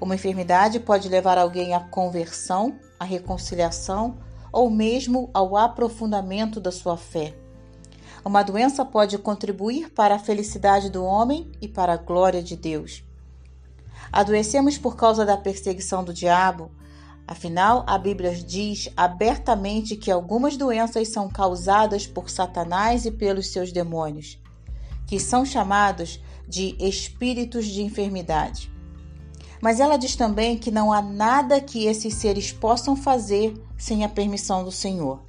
Uma 0.00 0.16
enfermidade 0.16 0.80
pode 0.80 1.08
levar 1.08 1.38
alguém 1.38 1.74
à 1.74 1.80
conversão, 1.80 2.76
à 2.98 3.04
reconciliação 3.04 4.18
ou 4.52 4.68
mesmo 4.68 5.30
ao 5.32 5.56
aprofundamento 5.56 6.60
da 6.60 6.72
sua 6.72 6.96
fé. 6.96 7.34
Uma 8.24 8.42
doença 8.42 8.84
pode 8.84 9.18
contribuir 9.18 9.90
para 9.90 10.16
a 10.16 10.18
felicidade 10.18 10.90
do 10.90 11.04
homem 11.04 11.50
e 11.60 11.66
para 11.66 11.94
a 11.94 11.96
glória 11.96 12.42
de 12.42 12.56
Deus. 12.56 13.04
Adoecemos 14.12 14.76
por 14.76 14.94
causa 14.94 15.24
da 15.24 15.36
perseguição 15.36 16.04
do 16.04 16.12
diabo. 16.12 16.70
Afinal, 17.26 17.84
a 17.86 17.96
Bíblia 17.96 18.34
diz 18.34 18.88
abertamente 18.96 19.96
que 19.96 20.10
algumas 20.10 20.56
doenças 20.56 21.08
são 21.08 21.28
causadas 21.28 22.06
por 22.06 22.28
Satanás 22.28 23.04
e 23.04 23.10
pelos 23.10 23.52
seus 23.52 23.72
demônios 23.72 24.42
que 25.12 25.20
são 25.20 25.44
chamados 25.44 26.18
de 26.48 26.74
espíritos 26.80 27.66
de 27.66 27.82
enfermidade. 27.82 28.72
Mas 29.60 29.78
ela 29.78 29.98
diz 29.98 30.16
também 30.16 30.56
que 30.56 30.70
não 30.70 30.90
há 30.90 31.02
nada 31.02 31.60
que 31.60 31.84
esses 31.84 32.14
seres 32.14 32.50
possam 32.50 32.96
fazer 32.96 33.54
sem 33.76 34.04
a 34.04 34.08
permissão 34.08 34.64
do 34.64 34.72
Senhor. 34.72 35.22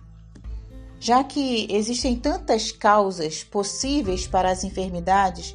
Já 1.02 1.22
que 1.22 1.68
existem 1.70 2.16
tantas 2.16 2.72
causas 2.72 3.44
possíveis 3.44 4.26
para 4.26 4.50
as 4.50 4.64
enfermidades, 4.64 5.54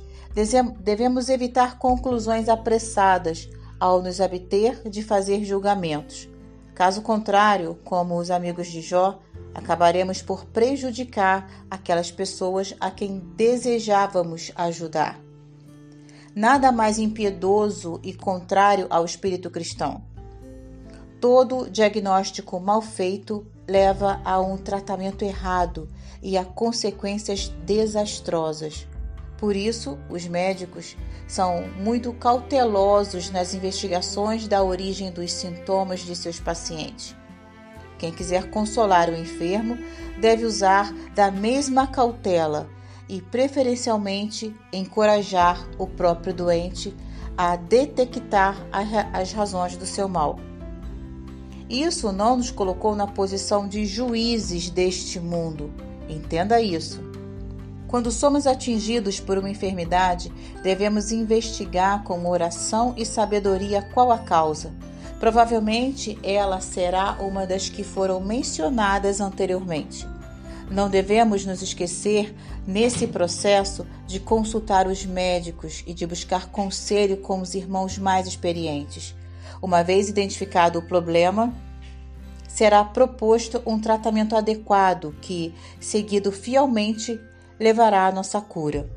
devemos 0.81 1.31
evitar 1.31 1.79
conclusões 1.79 2.51
apressadas 2.51 3.49
ao 3.79 4.03
nos 4.03 4.21
abter 4.21 4.89
de 4.89 5.03
fazer 5.03 5.45
julgamentos. 5.45 6.29
Caso 6.75 7.03
contrário, 7.03 7.79
como 7.85 8.17
os 8.17 8.31
amigos 8.31 8.69
de 8.69 8.81
Jó, 8.81 9.19
acabaremos 9.55 10.23
por 10.23 10.45
prejudicar 10.45 11.51
aquelas 11.71 12.11
pessoas 12.11 12.75
a 12.79 12.91
quem 12.91 13.19
desejávamos 13.37 14.53
ajudar. 14.55 15.19
Nada 16.35 16.71
mais 16.71 16.99
impiedoso 16.99 18.01
e 18.03 18.15
contrário 18.15 18.87
ao 18.91 19.05
espírito 19.05 19.51
cristão. 19.51 20.03
Todo 21.21 21.69
diagnóstico 21.69 22.61
mal 22.61 22.81
feito 22.81 23.45
leva 23.67 24.21
a 24.25 24.41
um 24.41 24.57
tratamento 24.57 25.25
errado 25.25 25.89
e 26.23 26.39
a 26.39 26.45
consequências 26.45 27.49
desastrosas. 27.67 28.87
Por 29.39 29.55
isso, 29.55 29.97
os 30.11 30.27
médicos 30.27 30.97
são 31.29 31.69
muito 31.79 32.13
cautelosos 32.13 33.31
nas 33.31 33.55
investigações 33.55 34.49
da 34.49 34.65
origem 34.65 35.13
dos 35.13 35.33
sintomas 35.33 36.01
de 36.01 36.15
seus 36.17 36.41
pacientes. 36.41 37.17
Quem 37.99 38.13
quiser 38.13 38.51
consolar 38.51 39.09
o 39.09 39.17
enfermo 39.17 39.79
deve 40.21 40.45
usar 40.45 40.93
da 41.15 41.31
mesma 41.31 41.87
cautela 41.87 42.69
e, 43.09 43.23
preferencialmente, 43.23 44.55
encorajar 44.73 45.69
o 45.79 45.87
próprio 45.87 46.35
doente 46.35 46.95
a 47.37 47.55
detectar 47.55 48.57
as 49.13 49.33
razões 49.33 49.77
do 49.77 49.87
seu 49.87 50.09
mal. 50.09 50.39
Isso 51.71 52.11
não 52.11 52.37
nos 52.37 52.51
colocou 52.51 52.97
na 52.97 53.07
posição 53.07 53.69
de 53.69 53.87
juízes 53.87 54.69
deste 54.69 55.21
mundo. 55.21 55.73
Entenda 56.09 56.61
isso. 56.61 57.08
Quando 57.89 58.13
somos 58.13 58.47
atingidos 58.47 59.19
por 59.19 59.39
uma 59.39 59.49
enfermidade, 59.49 60.31
devemos 60.63 61.11
investigar 61.11 62.05
com 62.05 62.29
oração 62.29 62.93
e 62.99 63.07
sabedoria 63.07 63.81
qual 63.81 64.13
a 64.13 64.19
causa. 64.19 64.75
Provavelmente 65.19 66.19
ela 66.23 66.61
será 66.61 67.13
uma 67.19 67.47
das 67.47 67.71
que 67.71 67.83
foram 67.83 68.21
mencionadas 68.21 69.23
anteriormente. 69.23 70.07
Não 70.71 70.91
devemos 70.91 71.47
nos 71.47 71.63
esquecer, 71.63 72.37
nesse 72.67 73.07
processo, 73.07 73.87
de 74.07 74.21
consultar 74.21 74.87
os 74.87 75.07
médicos 75.07 75.83
e 75.87 75.95
de 75.95 76.07
buscar 76.07 76.51
conselho 76.51 77.17
com 77.17 77.41
os 77.41 77.55
irmãos 77.55 77.97
mais 77.97 78.27
experientes. 78.27 79.15
Uma 79.63 79.83
vez 79.83 80.11
identificado 80.11 80.79
o 80.79 80.83
problema, 80.83 81.55
será 82.47 82.85
proposto 82.85 83.63
um 83.65 83.81
tratamento 83.81 84.37
adequado 84.37 85.15
que, 85.23 85.55
seguido 85.81 86.31
fielmente, 86.31 87.19
levará 87.59 88.07
à 88.07 88.13
nossa 88.13 88.41
cura. 88.41 88.91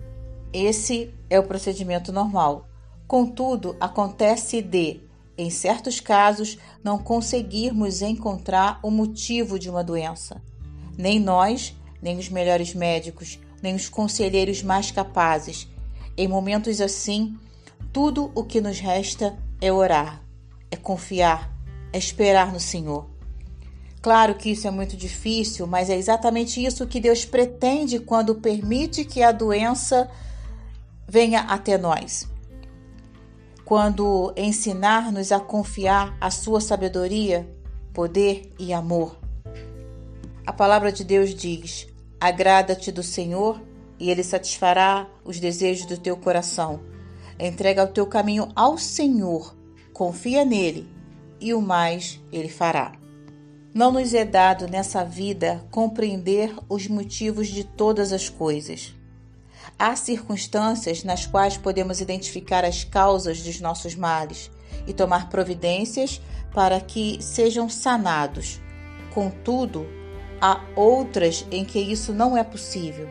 Esse 0.53 1.13
é 1.29 1.39
o 1.39 1.43
procedimento 1.43 2.11
normal. 2.11 2.67
Contudo, 3.07 3.75
acontece 3.79 4.61
de, 4.61 5.01
em 5.37 5.49
certos 5.49 5.99
casos, 5.99 6.57
não 6.83 6.97
conseguirmos 6.97 8.01
encontrar 8.01 8.79
o 8.83 8.91
motivo 8.91 9.59
de 9.59 9.69
uma 9.69 9.83
doença. 9.83 10.41
Nem 10.97 11.19
nós, 11.19 11.75
nem 12.01 12.17
os 12.17 12.29
melhores 12.29 12.73
médicos, 12.73 13.39
nem 13.61 13.75
os 13.75 13.89
conselheiros 13.89 14.63
mais 14.63 14.91
capazes. 14.91 15.67
Em 16.17 16.27
momentos 16.27 16.81
assim, 16.81 17.37
tudo 17.91 18.31
o 18.33 18.43
que 18.43 18.61
nos 18.61 18.79
resta 18.79 19.37
é 19.59 19.71
orar, 19.71 20.23
é 20.69 20.75
confiar, 20.75 21.51
é 21.91 21.97
esperar 21.97 22.51
no 22.53 22.59
Senhor. 22.59 23.10
Claro 24.01 24.33
que 24.33 24.49
isso 24.49 24.67
é 24.67 24.71
muito 24.71 24.97
difícil, 24.97 25.67
mas 25.67 25.89
é 25.89 25.95
exatamente 25.95 26.63
isso 26.63 26.87
que 26.87 26.99
Deus 26.99 27.23
pretende 27.23 27.99
quando 27.99 28.35
permite 28.35 29.05
que 29.05 29.21
a 29.21 29.31
doença 29.31 30.09
venha 31.07 31.41
até 31.41 31.77
nós. 31.77 32.27
Quando 33.63 34.33
ensinar-nos 34.35 35.31
a 35.31 35.39
confiar 35.39 36.17
a 36.19 36.31
sua 36.31 36.59
sabedoria, 36.59 37.47
poder 37.93 38.51
e 38.57 38.73
amor. 38.73 39.17
A 40.47 40.51
palavra 40.51 40.91
de 40.91 41.03
Deus 41.03 41.35
diz: 41.35 41.87
Agrada-te 42.19 42.91
do 42.91 43.03
Senhor 43.03 43.61
e 43.99 44.09
ele 44.09 44.23
satisfará 44.23 45.07
os 45.23 45.39
desejos 45.39 45.85
do 45.85 45.97
teu 45.97 46.17
coração. 46.17 46.81
Entrega 47.39 47.83
o 47.83 47.87
teu 47.87 48.07
caminho 48.07 48.49
ao 48.55 48.77
Senhor, 48.79 49.55
confia 49.93 50.43
nele 50.43 50.89
e 51.39 51.53
o 51.53 51.61
mais 51.61 52.19
ele 52.31 52.49
fará. 52.49 53.00
Não 53.73 53.89
nos 53.89 54.13
é 54.13 54.25
dado 54.25 54.67
nessa 54.67 55.05
vida 55.05 55.63
compreender 55.71 56.53
os 56.67 56.87
motivos 56.87 57.47
de 57.47 57.63
todas 57.63 58.11
as 58.11 58.27
coisas. 58.27 58.93
Há 59.79 59.95
circunstâncias 59.95 61.05
nas 61.05 61.25
quais 61.25 61.55
podemos 61.55 62.01
identificar 62.01 62.65
as 62.65 62.83
causas 62.83 63.41
dos 63.41 63.61
nossos 63.61 63.95
males 63.95 64.51
e 64.85 64.93
tomar 64.93 65.29
providências 65.29 66.21
para 66.53 66.81
que 66.81 67.17
sejam 67.21 67.69
sanados. 67.69 68.59
Contudo, 69.13 69.87
há 70.41 70.59
outras 70.75 71.47
em 71.49 71.63
que 71.63 71.79
isso 71.79 72.11
não 72.11 72.35
é 72.35 72.43
possível. 72.43 73.09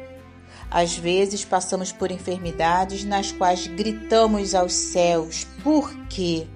Às 0.71 0.95
vezes 0.95 1.43
passamos 1.43 1.91
por 1.91 2.11
enfermidades 2.11 3.03
nas 3.03 3.33
quais 3.33 3.67
gritamos 3.67 4.55
aos 4.55 4.75
céus: 4.75 5.47
por 5.65 5.91
quê? 6.09 6.47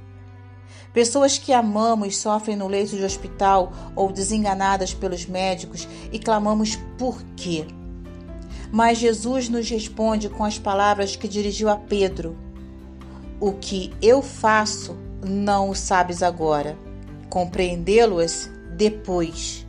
Pessoas 0.95 1.37
que 1.37 1.53
amamos 1.53 2.17
sofrem 2.19 2.55
no 2.55 2.69
leito 2.69 2.97
de 2.97 3.03
hospital 3.03 3.73
ou 3.97 4.13
desenganadas 4.13 4.95
pelos 4.95 5.27
médicos 5.27 5.89
e 6.13 6.21
clamamos 6.21 6.77
por 6.97 7.21
quê? 7.35 7.67
Mas 8.71 8.99
Jesus 8.99 9.49
nos 9.49 9.69
responde 9.69 10.29
com 10.29 10.45
as 10.45 10.57
palavras 10.57 11.17
que 11.17 11.27
dirigiu 11.27 11.69
a 11.69 11.77
Pedro: 11.77 12.39
O 13.41 13.55
que 13.55 13.93
eu 14.01 14.23
faço 14.23 14.97
não 15.21 15.69
o 15.71 15.75
sabes 15.75 16.23
agora, 16.23 16.79
compreendê-lo-as 17.29 18.49
depois. 18.77 19.67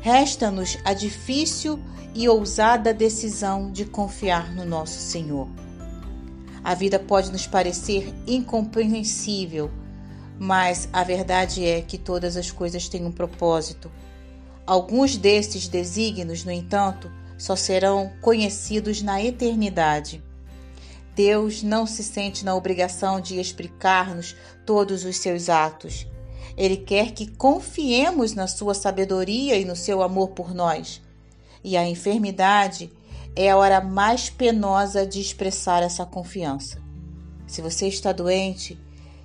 Resta-nos 0.00 0.76
a 0.84 0.92
difícil 0.92 1.78
e 2.16 2.28
ousada 2.28 2.92
decisão 2.92 3.70
de 3.70 3.84
confiar 3.84 4.52
no 4.52 4.64
nosso 4.64 4.98
Senhor. 4.98 5.46
A 6.64 6.74
vida 6.74 6.98
pode 6.98 7.30
nos 7.30 7.46
parecer 7.46 8.12
incompreensível 8.26 9.70
mas 10.38 10.88
a 10.92 11.02
verdade 11.04 11.64
é 11.64 11.80
que 11.80 11.98
todas 11.98 12.36
as 12.36 12.50
coisas 12.50 12.88
têm 12.88 13.04
um 13.04 13.12
propósito. 13.12 13.90
Alguns 14.66 15.16
desses 15.16 15.68
desígnios, 15.68 16.44
no 16.44 16.52
entanto, 16.52 17.10
só 17.36 17.56
serão 17.56 18.12
conhecidos 18.20 19.02
na 19.02 19.22
eternidade. 19.22 20.22
Deus 21.14 21.62
não 21.62 21.86
se 21.86 22.02
sente 22.02 22.44
na 22.44 22.54
obrigação 22.54 23.20
de 23.20 23.38
explicar-nos 23.38 24.34
todos 24.64 25.04
os 25.04 25.16
seus 25.18 25.48
atos. 25.48 26.06
Ele 26.56 26.76
quer 26.76 27.12
que 27.12 27.26
confiemos 27.26 28.34
na 28.34 28.46
sua 28.46 28.74
sabedoria 28.74 29.56
e 29.56 29.64
no 29.64 29.76
seu 29.76 30.02
amor 30.02 30.28
por 30.30 30.54
nós. 30.54 31.02
E 31.62 31.76
a 31.76 31.86
enfermidade 31.86 32.90
é 33.34 33.50
a 33.50 33.56
hora 33.56 33.80
mais 33.80 34.30
penosa 34.30 35.06
de 35.06 35.20
expressar 35.20 35.82
essa 35.82 36.04
confiança. 36.04 36.80
Se 37.46 37.60
você 37.60 37.88
está 37.88 38.12
doente, 38.12 38.78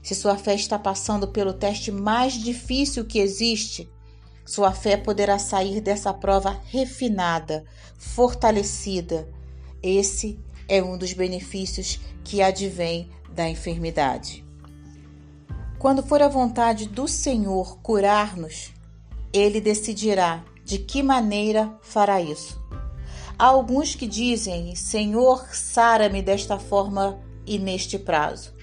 se 0.07 0.15
sua 0.15 0.37
fé 0.37 0.55
está 0.55 0.79
passando 0.79 1.27
pelo 1.27 1.51
teste 1.51 1.91
mais 1.91 2.31
difícil 2.31 3.03
que 3.03 3.19
existe, 3.19 3.89
sua 4.45 4.71
fé 4.71 4.95
poderá 4.95 5.37
sair 5.37 5.81
dessa 5.81 6.13
prova 6.13 6.61
refinada, 6.67 7.65
fortalecida. 7.97 9.27
Esse 9.83 10.39
é 10.65 10.81
um 10.81 10.97
dos 10.97 11.11
benefícios 11.11 11.99
que 12.23 12.41
advém 12.41 13.09
da 13.35 13.49
enfermidade. 13.49 14.45
Quando 15.77 16.01
for 16.01 16.21
a 16.21 16.29
vontade 16.29 16.87
do 16.87 17.05
Senhor 17.05 17.77
curar-nos, 17.79 18.71
ele 19.33 19.59
decidirá 19.59 20.41
de 20.63 20.77
que 20.77 21.03
maneira 21.03 21.77
fará 21.81 22.21
isso. 22.21 22.57
Há 23.37 23.47
alguns 23.47 23.93
que 23.93 24.07
dizem: 24.07 24.73
Senhor, 24.73 25.53
sara-me 25.53 26.21
desta 26.21 26.57
forma 26.57 27.19
e 27.45 27.59
neste 27.59 27.99
prazo. 27.99 28.55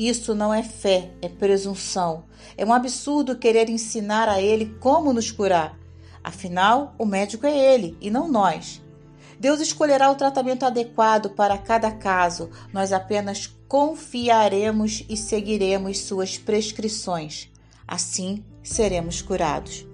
Isso 0.00 0.34
não 0.34 0.54
é 0.54 0.62
fé, 0.62 1.10
é 1.20 1.28
presunção. 1.28 2.24
É 2.56 2.64
um 2.64 2.72
absurdo 2.72 3.36
querer 3.36 3.68
ensinar 3.68 4.30
a 4.30 4.40
ele 4.40 4.74
como 4.80 5.12
nos 5.12 5.30
curar. 5.30 5.78
Afinal, 6.24 6.94
o 6.96 7.04
médico 7.04 7.46
é 7.46 7.74
ele 7.74 7.98
e 8.00 8.10
não 8.10 8.26
nós. 8.26 8.80
Deus 9.38 9.60
escolherá 9.60 10.10
o 10.10 10.14
tratamento 10.14 10.64
adequado 10.64 11.28
para 11.28 11.58
cada 11.58 11.92
caso, 11.92 12.48
nós 12.72 12.94
apenas 12.94 13.46
confiaremos 13.68 15.04
e 15.06 15.18
seguiremos 15.18 15.98
suas 15.98 16.38
prescrições. 16.38 17.50
Assim 17.86 18.42
seremos 18.62 19.20
curados. 19.20 19.86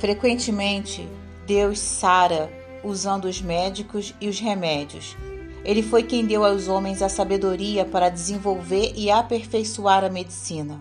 Frequentemente, 0.00 1.08
Deus 1.52 1.80
sara 1.80 2.50
usando 2.82 3.26
os 3.26 3.42
médicos 3.42 4.14
e 4.18 4.26
os 4.26 4.40
remédios. 4.40 5.14
Ele 5.62 5.82
foi 5.82 6.02
quem 6.02 6.24
deu 6.24 6.46
aos 6.46 6.66
homens 6.66 7.02
a 7.02 7.10
sabedoria 7.10 7.84
para 7.84 8.08
desenvolver 8.08 8.94
e 8.96 9.10
aperfeiçoar 9.10 10.02
a 10.02 10.08
medicina. 10.08 10.80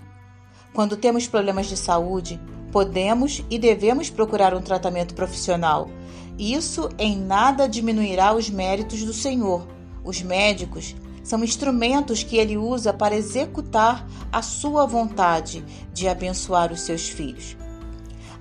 Quando 0.74 0.96
temos 0.96 1.28
problemas 1.28 1.68
de 1.68 1.76
saúde, 1.76 2.40
podemos 2.72 3.44
e 3.50 3.60
devemos 3.60 4.10
procurar 4.10 4.54
um 4.54 4.62
tratamento 4.62 5.14
profissional. 5.14 5.90
Isso 6.40 6.88
em 6.98 7.20
nada 7.20 7.68
diminuirá 7.68 8.34
os 8.34 8.50
méritos 8.50 9.04
do 9.04 9.12
Senhor. 9.12 9.68
Os 10.06 10.22
médicos 10.22 10.96
são 11.22 11.44
instrumentos 11.44 12.24
que 12.24 12.38
ele 12.38 12.56
usa 12.56 12.94
para 12.94 13.18
executar 13.18 14.08
a 14.32 14.42
sua 14.42 14.86
vontade 14.86 15.66
de 15.92 16.08
abençoar 16.08 16.72
os 16.72 16.80
seus 16.80 17.10
filhos. 17.10 17.58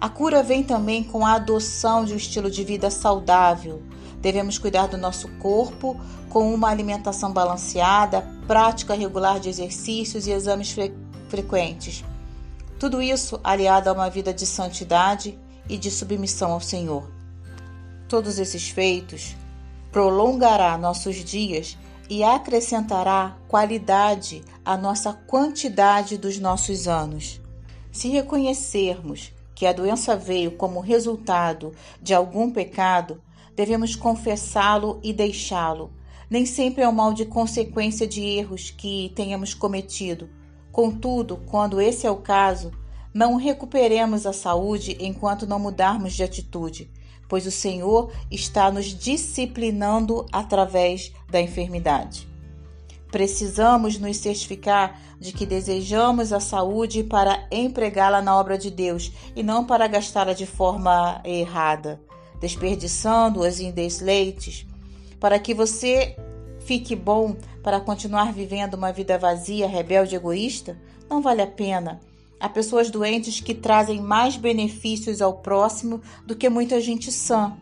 A 0.00 0.08
cura 0.08 0.42
vem 0.42 0.62
também 0.62 1.04
com 1.04 1.26
a 1.26 1.34
adoção 1.34 2.06
de 2.06 2.14
um 2.14 2.16
estilo 2.16 2.50
de 2.50 2.64
vida 2.64 2.90
saudável. 2.90 3.82
Devemos 4.18 4.56
cuidar 4.56 4.86
do 4.86 4.96
nosso 4.96 5.28
corpo 5.38 6.00
com 6.30 6.54
uma 6.54 6.70
alimentação 6.70 7.32
balanceada, 7.32 8.26
prática 8.46 8.94
regular 8.94 9.38
de 9.38 9.50
exercícios 9.50 10.26
e 10.26 10.30
exames 10.30 10.72
fre 10.72 10.94
frequentes. 11.28 12.02
Tudo 12.78 13.02
isso 13.02 13.38
aliado 13.44 13.90
a 13.90 13.92
uma 13.92 14.08
vida 14.08 14.32
de 14.32 14.46
santidade 14.46 15.38
e 15.68 15.76
de 15.76 15.90
submissão 15.90 16.52
ao 16.52 16.60
Senhor. 16.60 17.08
Todos 18.08 18.38
esses 18.38 18.70
feitos 18.70 19.36
prolongará 19.92 20.78
nossos 20.78 21.16
dias 21.16 21.76
e 22.08 22.24
acrescentará 22.24 23.36
qualidade 23.46 24.42
à 24.64 24.76
nossa 24.76 25.12
quantidade 25.12 26.16
dos 26.16 26.38
nossos 26.38 26.88
anos. 26.88 27.40
Se 27.92 28.08
reconhecermos 28.08 29.32
que 29.60 29.66
a 29.66 29.74
doença 29.74 30.16
veio 30.16 30.52
como 30.52 30.80
resultado 30.80 31.74
de 32.00 32.14
algum 32.14 32.50
pecado, 32.50 33.20
devemos 33.54 33.94
confessá-lo 33.94 34.98
e 35.02 35.12
deixá-lo. 35.12 35.92
Nem 36.30 36.46
sempre 36.46 36.82
é 36.82 36.88
um 36.88 36.92
mal 36.92 37.12
de 37.12 37.26
consequência 37.26 38.06
de 38.06 38.22
erros 38.22 38.70
que 38.70 39.12
tenhamos 39.14 39.52
cometido. 39.52 40.30
Contudo, 40.72 41.36
quando 41.44 41.78
esse 41.78 42.06
é 42.06 42.10
o 42.10 42.16
caso, 42.16 42.72
Não 43.12 43.36
recuperemos 43.36 44.24
a 44.24 44.32
saúde 44.32 44.96
enquanto 44.98 45.46
não 45.46 45.58
mudarmos 45.58 46.14
de 46.14 46.22
atitude, 46.22 46.90
pois 47.28 47.44
o 47.44 47.50
Senhor 47.50 48.12
está 48.30 48.70
nos 48.70 48.86
disciplinando 48.86 50.24
através 50.32 51.12
da 51.28 51.40
enfermidade. 51.40 52.29
Precisamos 53.10 53.98
nos 53.98 54.16
certificar 54.18 55.00
de 55.18 55.32
que 55.32 55.44
desejamos 55.44 56.32
a 56.32 56.40
saúde 56.40 57.02
para 57.04 57.46
empregá-la 57.50 58.22
na 58.22 58.38
obra 58.38 58.56
de 58.56 58.70
Deus 58.70 59.12
e 59.34 59.42
não 59.42 59.64
para 59.64 59.86
gastá-la 59.86 60.32
de 60.32 60.46
forma 60.46 61.20
errada, 61.24 62.00
desperdiçando-as 62.40 63.60
em 63.60 63.70
desleites, 63.72 64.66
para 65.18 65.38
que 65.38 65.52
você 65.52 66.16
fique 66.60 66.94
bom 66.94 67.36
para 67.62 67.80
continuar 67.80 68.32
vivendo 68.32 68.74
uma 68.74 68.92
vida 68.92 69.18
vazia, 69.18 69.68
rebelde, 69.68 70.14
egoísta, 70.14 70.78
não 71.08 71.20
vale 71.20 71.42
a 71.42 71.46
pena. 71.46 72.00
Há 72.38 72.48
pessoas 72.48 72.88
doentes 72.88 73.40
que 73.40 73.54
trazem 73.54 74.00
mais 74.00 74.36
benefícios 74.36 75.20
ao 75.20 75.34
próximo 75.34 76.00
do 76.24 76.34
que 76.34 76.48
muita 76.48 76.80
gente 76.80 77.12
sã. 77.12 77.54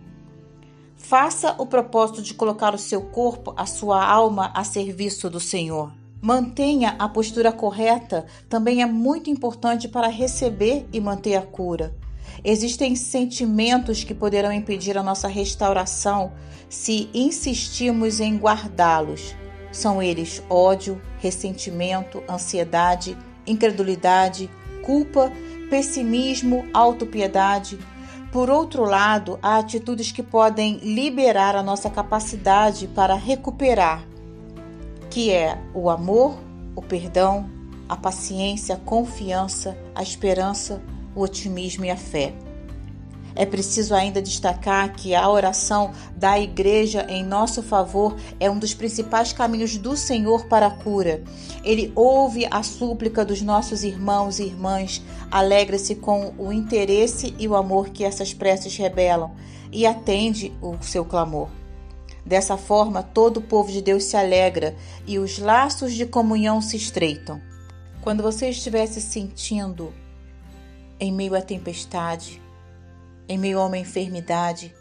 Faça 1.09 1.55
o 1.57 1.65
propósito 1.65 2.21
de 2.21 2.35
colocar 2.35 2.75
o 2.75 2.79
seu 2.79 3.01
corpo, 3.01 3.55
a 3.57 3.65
sua 3.65 4.05
alma 4.05 4.53
a 4.55 4.63
serviço 4.63 5.31
do 5.31 5.41
Senhor. 5.41 5.91
Mantenha 6.21 6.97
a 6.99 7.09
postura 7.09 7.51
correta, 7.51 8.27
também 8.47 8.83
é 8.83 8.87
muito 8.87 9.31
importante 9.31 9.89
para 9.89 10.09
receber 10.09 10.87
e 10.93 11.01
manter 11.01 11.37
a 11.37 11.41
cura. 11.41 11.97
Existem 12.45 12.95
sentimentos 12.95 14.05
que 14.05 14.13
poderão 14.13 14.53
impedir 14.53 14.99
a 14.99 15.03
nossa 15.03 15.29
restauração 15.29 16.31
se 16.69 17.09
insistirmos 17.15 18.21
em 18.21 18.37
guardá-los. 18.37 19.35
São 19.73 20.03
eles 20.03 20.43
ódio, 20.51 21.01
ressentimento, 21.21 22.23
ansiedade, 22.29 23.17
incredulidade, 23.47 24.51
culpa, 24.85 25.33
pessimismo, 25.71 26.67
autopiedade. 26.75 27.79
Por 28.33 28.51
outro 28.51 28.85
lado, 28.85 29.39
há 29.43 29.57
atitudes 29.57 30.13
que 30.13 30.23
podem 30.23 30.77
liberar 30.79 31.57
a 31.57 31.63
nossa 31.63 31.89
capacidade 31.89 32.87
para 32.89 33.15
recuperar, 33.15 34.07
que 35.11 35.31
é 35.31 35.59
o 35.73 35.89
amor, 35.89 36.39
o 36.77 36.83
perdão, 36.83 37.49
a 37.89 37.97
paciência, 37.97 38.75
a 38.75 38.79
confiança, 38.79 39.77
a 39.95 40.03
esperança, 40.03 40.83
o 41.15 41.23
otimismo 41.23 41.87
e 41.87 41.91
a 41.91 41.97
fé. 41.97 42.35
É 43.39 43.47
preciso 43.47 43.95
ainda 43.95 44.21
destacar 44.21 44.93
que 44.95 45.15
a 45.15 45.31
oração 45.31 45.93
da 46.17 46.37
Igreja 46.41 47.07
em 47.09 47.23
nosso 47.23 47.63
favor 47.63 48.17
é 48.41 48.51
um 48.51 48.59
dos 48.59 48.75
principais 48.75 49.33
caminhos 49.33 49.77
do 49.79 49.97
Senhor 49.97 50.47
para 50.47 50.67
a 50.67 50.71
cura. 50.73 51.23
Ele 51.63 51.93
ouve 51.95 52.49
a 52.51 52.65
súplica 52.65 53.25
dos 53.25 53.41
nossos 53.41 53.85
irmãos 53.85 54.41
e 54.41 54.43
irmãs, 54.43 55.01
alegra-se 55.31 55.95
com 55.95 56.35
o 56.37 56.53
interesse 56.53 57.33
e 57.39 57.47
o 57.47 57.55
amor 57.55 57.91
que 57.91 58.03
essas 58.03 58.35
preces 58.35 58.77
revelam 58.77 59.31
e 59.71 59.87
atende 59.87 60.53
o 60.61 60.75
seu 60.81 61.05
clamor. 61.05 61.49
Dessa 62.27 62.57
forma, 62.57 63.05
todo 63.05 63.37
o 63.37 63.43
povo 63.43 63.71
de 63.71 63.81
Deus 63.81 64.03
se 64.03 64.17
alegra 64.17 64.75
e 65.07 65.17
os 65.17 65.39
laços 65.39 65.95
de 65.95 66.05
comunhão 66.05 66.61
se 66.61 66.77
estreitam. 66.77 67.41
Quando 68.01 68.21
você 68.21 68.51
estiver 68.51 68.87
se 68.87 69.01
sentindo 69.01 69.95
em 70.99 71.13
meio 71.13 71.37
à 71.37 71.41
tempestade, 71.41 72.43
em 73.29 73.37
meio 73.37 73.61
a 73.61 73.67
uma 73.67 73.79
enfermidade, 73.79 74.75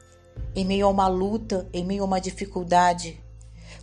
em 0.55 0.65
meio 0.65 0.87
a 0.87 0.89
uma 0.89 1.07
luta, 1.07 1.67
em 1.73 1.85
meio 1.85 2.03
a 2.03 2.05
uma 2.05 2.21
dificuldade. 2.21 3.21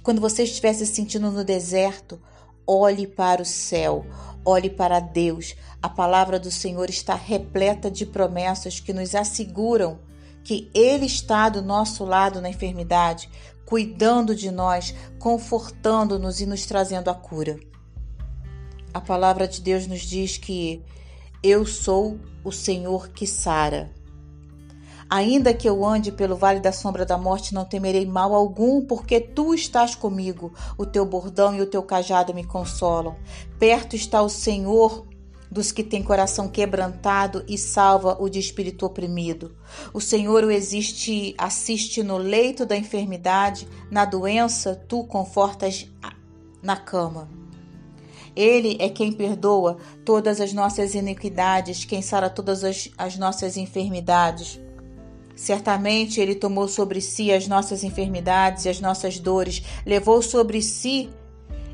Quando 0.03 0.21
você 0.21 0.45
estiver 0.45 0.73
se 0.73 0.87
sentindo 0.87 1.31
no 1.31 1.45
deserto, 1.45 2.21
olhe 2.67 3.07
para 3.07 3.43
o 3.43 3.45
céu, 3.45 4.05
olhe 4.45 4.71
para 4.71 5.01
Deus. 5.01 5.55
A 5.83 5.89
palavra 5.89 6.39
do 6.39 6.51
Senhor 6.51 6.89
está 6.89 7.15
repleta 7.15 7.91
de 7.91 8.07
promessas 8.07 8.81
que 8.81 8.93
nos 8.93 9.15
asseguram 9.15 9.99
que 10.43 10.71
Ele 10.75 11.07
está 11.07 11.49
do 11.49 11.63
nosso 11.63 12.05
lado 12.05 12.41
na 12.41 12.51
enfermidade, 12.51 13.31
cuidando 13.65 14.35
de 14.35 14.51
nós, 14.51 14.95
confortando-nos 15.19 16.41
e 16.41 16.47
nos 16.47 16.67
trazendo 16.67 17.09
a 17.09 17.15
cura. 17.15 17.59
A 18.93 19.01
palavra 19.01 19.49
de 19.49 19.61
Deus 19.61 19.87
nos 19.87 20.03
diz 20.03 20.37
que 20.37 20.83
eu 21.43 21.67
sou 21.67 22.21
o 22.45 22.53
Senhor 22.53 23.09
que 23.09 23.27
sara. 23.27 23.91
Ainda 25.15 25.55
que 25.55 25.69
eu 25.69 25.85
ande 25.85 26.11
pelo 26.11 26.35
vale 26.35 26.59
da 26.59 26.73
sombra 26.73 27.07
da 27.07 27.17
morte, 27.17 27.55
não 27.55 27.65
temerei 27.65 28.05
mal 28.05 28.35
algum, 28.35 28.85
porque 28.85 29.21
tu 29.21 29.55
estás 29.55 29.95
comigo. 29.95 30.53
O 30.77 30.85
teu 30.85 31.07
bordão 31.07 31.55
e 31.55 31.61
o 31.61 31.67
teu 31.67 31.85
cajado 31.85 32.35
me 32.35 32.43
consolam. 32.43 33.15
Perto 33.57 33.95
está 33.95 34.21
o 34.23 34.29
Senhor 34.29 35.07
dos 35.49 35.71
que 35.71 35.85
têm 35.85 36.03
coração 36.03 36.49
quebrantado 36.49 37.45
e 37.47 37.57
salva 37.57 38.17
o 38.21 38.29
de 38.29 38.41
espírito 38.41 38.85
oprimido. 38.85 39.55
O 39.93 40.01
Senhor 40.01 40.43
o 40.43 40.51
existe, 40.51 41.33
assiste 41.39 42.03
no 42.03 42.17
leito 42.17 42.67
da 42.67 42.77
enfermidade, 42.77 43.69
na 43.93 44.05
doença 44.05 44.75
tu 44.89 45.05
confortas 45.05 45.89
na 46.61 46.77
cama. 46.77 47.29
Ele 48.35 48.77
é 48.81 48.89
quem 48.89 49.13
perdoa 49.13 49.77
todas 50.05 50.41
as 50.41 50.53
nossas 50.53 50.93
iniquidades, 50.97 51.85
quem 51.85 52.03
sara 52.03 52.29
todas 52.29 52.65
as, 52.65 52.91
as 52.99 53.17
nossas 53.17 53.57
enfermidades. 53.57 54.64
Certamente 55.37 56.21
ele 56.21 56.35
tomou 56.35 56.69
sobre 56.69 57.01
si 57.01 57.33
as 57.33 57.49
nossas 57.49 57.83
enfermidades 57.83 58.65
e 58.65 58.69
as 58.69 58.81
nossas 58.81 59.19
dores, 59.19 59.63
levou 59.85 60.23
sobre 60.23 60.63
si 60.63 61.11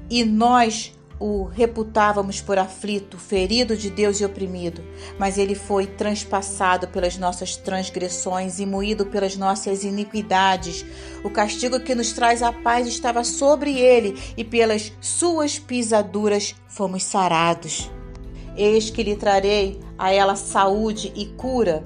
e 0.09 0.25
nós 0.25 0.93
o 1.21 1.45
reputávamos 1.45 2.41
por 2.41 2.59
aflito, 2.59 3.19
ferido 3.19 3.77
de 3.77 3.91
Deus 3.91 4.19
e 4.21 4.25
oprimido, 4.25 4.83
mas 5.19 5.37
ele 5.37 5.55
foi 5.55 5.87
transpassado 5.87 6.89
pelas 6.89 7.19
nossas 7.19 7.57
transgressões 7.57 8.59
e 8.59 8.65
moído 8.65 9.05
pelas 9.05 9.37
nossas 9.37 9.85
iniquidades. 9.85 10.85
O 11.23 11.29
castigo 11.29 11.79
que 11.79 11.95
nos 11.95 12.13
traz 12.13 12.43
a 12.43 12.51
paz 12.51 12.87
estava 12.87 13.23
sobre 13.23 13.79
ele, 13.79 14.19
e 14.35 14.43
pelas 14.43 14.91
suas 14.99 15.59
pisaduras 15.59 16.55
fomos 16.67 17.03
sarados. 17.03 17.91
Eis 18.57 18.89
que 18.89 19.03
lhe 19.03 19.15
trarei 19.15 19.79
a 19.99 20.11
ela 20.11 20.37
saúde 20.37 21.13
e 21.15 21.27
cura 21.27 21.85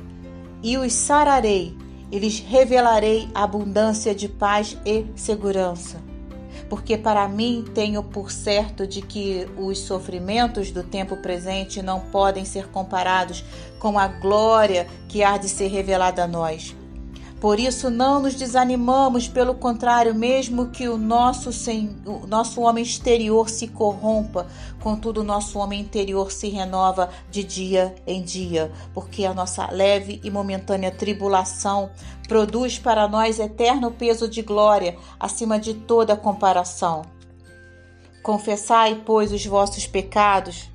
e 0.64 0.79
os 0.79 0.94
sararei, 0.94 1.77
e 2.11 2.18
lhes 2.18 2.40
revelarei 2.40 3.29
abundância 3.35 4.14
de 4.14 4.27
paz 4.27 4.79
e 4.87 5.05
segurança. 5.14 6.03
Porque 6.70 6.96
para 6.96 7.29
mim 7.29 7.66
tenho 7.74 8.03
por 8.03 8.33
certo 8.33 8.87
de 8.87 9.03
que 9.03 9.46
os 9.59 9.79
sofrimentos 9.81 10.70
do 10.70 10.83
tempo 10.83 11.18
presente 11.18 11.83
não 11.83 12.00
podem 12.00 12.46
ser 12.46 12.68
comparados 12.68 13.44
com 13.79 13.98
a 13.98 14.09
glória 14.09 14.88
que 15.07 15.22
há 15.22 15.37
de 15.37 15.50
ser 15.50 15.68
revelada 15.68 16.24
a 16.24 16.27
nós. 16.27 16.74
Por 17.45 17.61
isso 17.61 17.91
não 17.91 18.21
nos 18.21 18.35
desanimamos, 18.35 19.29
pelo 19.29 19.55
contrário, 19.55 20.15
mesmo 20.15 20.71
que 20.71 20.89
o 20.89 20.97
nosso, 20.97 21.51
o 22.07 22.27
nosso 22.27 22.63
homem 22.63 22.83
exterior 22.83 23.51
se 23.51 23.69
corrompa, 23.69 24.47
contudo 24.81 25.21
o 25.21 25.25
nosso 25.25 25.59
homem 25.59 25.79
interior 25.79 26.33
se 26.33 26.49
renova 26.49 27.11
de 27.31 27.45
dia 27.45 27.95
em 28.07 28.23
dia, 28.23 28.73
porque 28.95 29.27
a 29.27 29.35
nossa 29.35 29.71
leve 29.71 30.23
e 30.25 30.31
momentânea 30.31 30.91
tribulação 30.91 31.91
produz 32.27 32.79
para 32.79 33.07
nós 33.07 33.39
eterno 33.39 33.91
peso 33.91 34.27
de 34.27 34.41
glória 34.41 34.97
acima 35.21 35.61
de 35.61 35.75
toda 35.75 36.17
comparação. 36.17 37.03
Confessai, 38.23 39.03
pois, 39.05 39.33
os 39.33 39.45
vossos 39.45 39.87
pecados 39.87 40.71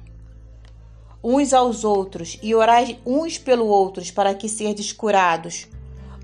uns 1.24 1.52
aos 1.52 1.84
outros 1.84 2.38
e 2.44 2.54
orai 2.54 3.00
uns 3.04 3.40
pelo 3.40 3.66
outros 3.66 4.12
para 4.12 4.36
que 4.36 4.48
serdes 4.48 4.94
curados. 4.94 5.68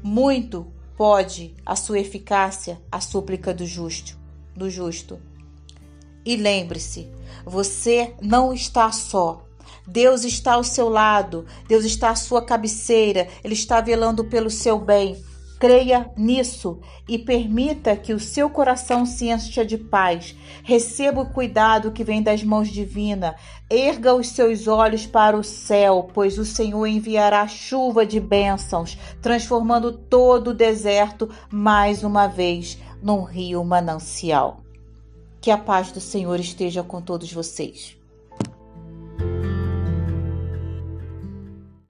Muito 0.08 0.68
pode 0.96 1.56
a 1.66 1.76
sua 1.76 1.98
eficácia 1.98 2.80
a 2.92 3.02
súplica 3.02 3.52
do 3.52 3.66
justo, 3.66 4.16
do 4.56 4.70
justo. 4.70 5.20
E 6.24 6.36
lembre-se, 6.36 7.10
você 7.44 8.14
não 8.22 8.54
está 8.54 8.92
só. 8.92 9.44
Deus 9.88 10.24
está 10.24 10.54
ao 10.54 10.64
seu 10.64 10.90
lado, 10.90 11.48
Deus 11.68 11.86
está 11.86 12.12
à 12.12 12.16
sua 12.16 12.46
cabeceira, 12.46 13.28
Ele 13.44 13.56
está 13.56 13.82
velando 13.82 14.24
pelo 14.26 14.52
seu 14.52 14.78
bem. 14.78 15.20
Creia 15.58 16.12
nisso 16.18 16.80
e 17.08 17.18
permita 17.18 17.96
que 17.96 18.14
o 18.14 18.20
seu 18.20 18.50
coração 18.50 19.06
se 19.06 19.30
encha 19.30 19.66
de 19.66 19.78
paz. 19.78 20.36
Receba 20.64 21.22
o 21.22 21.30
cuidado 21.30 21.92
que 21.92 22.04
vem 22.04 22.22
das 22.22 22.44
mãos 22.44 22.68
divinas. 22.68 23.36
Erga 23.70 24.14
os 24.14 24.30
seus 24.30 24.68
olhos 24.68 25.06
para 25.08 25.38
o 25.38 25.44
céu, 25.44 26.10
pois 26.14 26.38
o 26.38 26.46
Senhor 26.46 26.86
enviará 26.86 27.48
chuva 27.48 28.06
de 28.06 28.20
bênçãos, 28.20 28.98
transformando 29.22 29.94
todo 29.94 30.50
o 30.50 30.54
deserto 30.54 31.30
mais 31.50 32.04
uma 32.04 32.28
vez 32.28 32.78
num 33.02 33.24
rio 33.24 33.64
manancial. 33.64 34.62
Que 35.40 35.52
a 35.52 35.58
paz 35.58 35.92
do 35.92 36.02
Senhor 36.02 36.40
esteja 36.40 36.84
com 36.84 37.02
todos 37.02 37.32
vocês. 37.32 37.98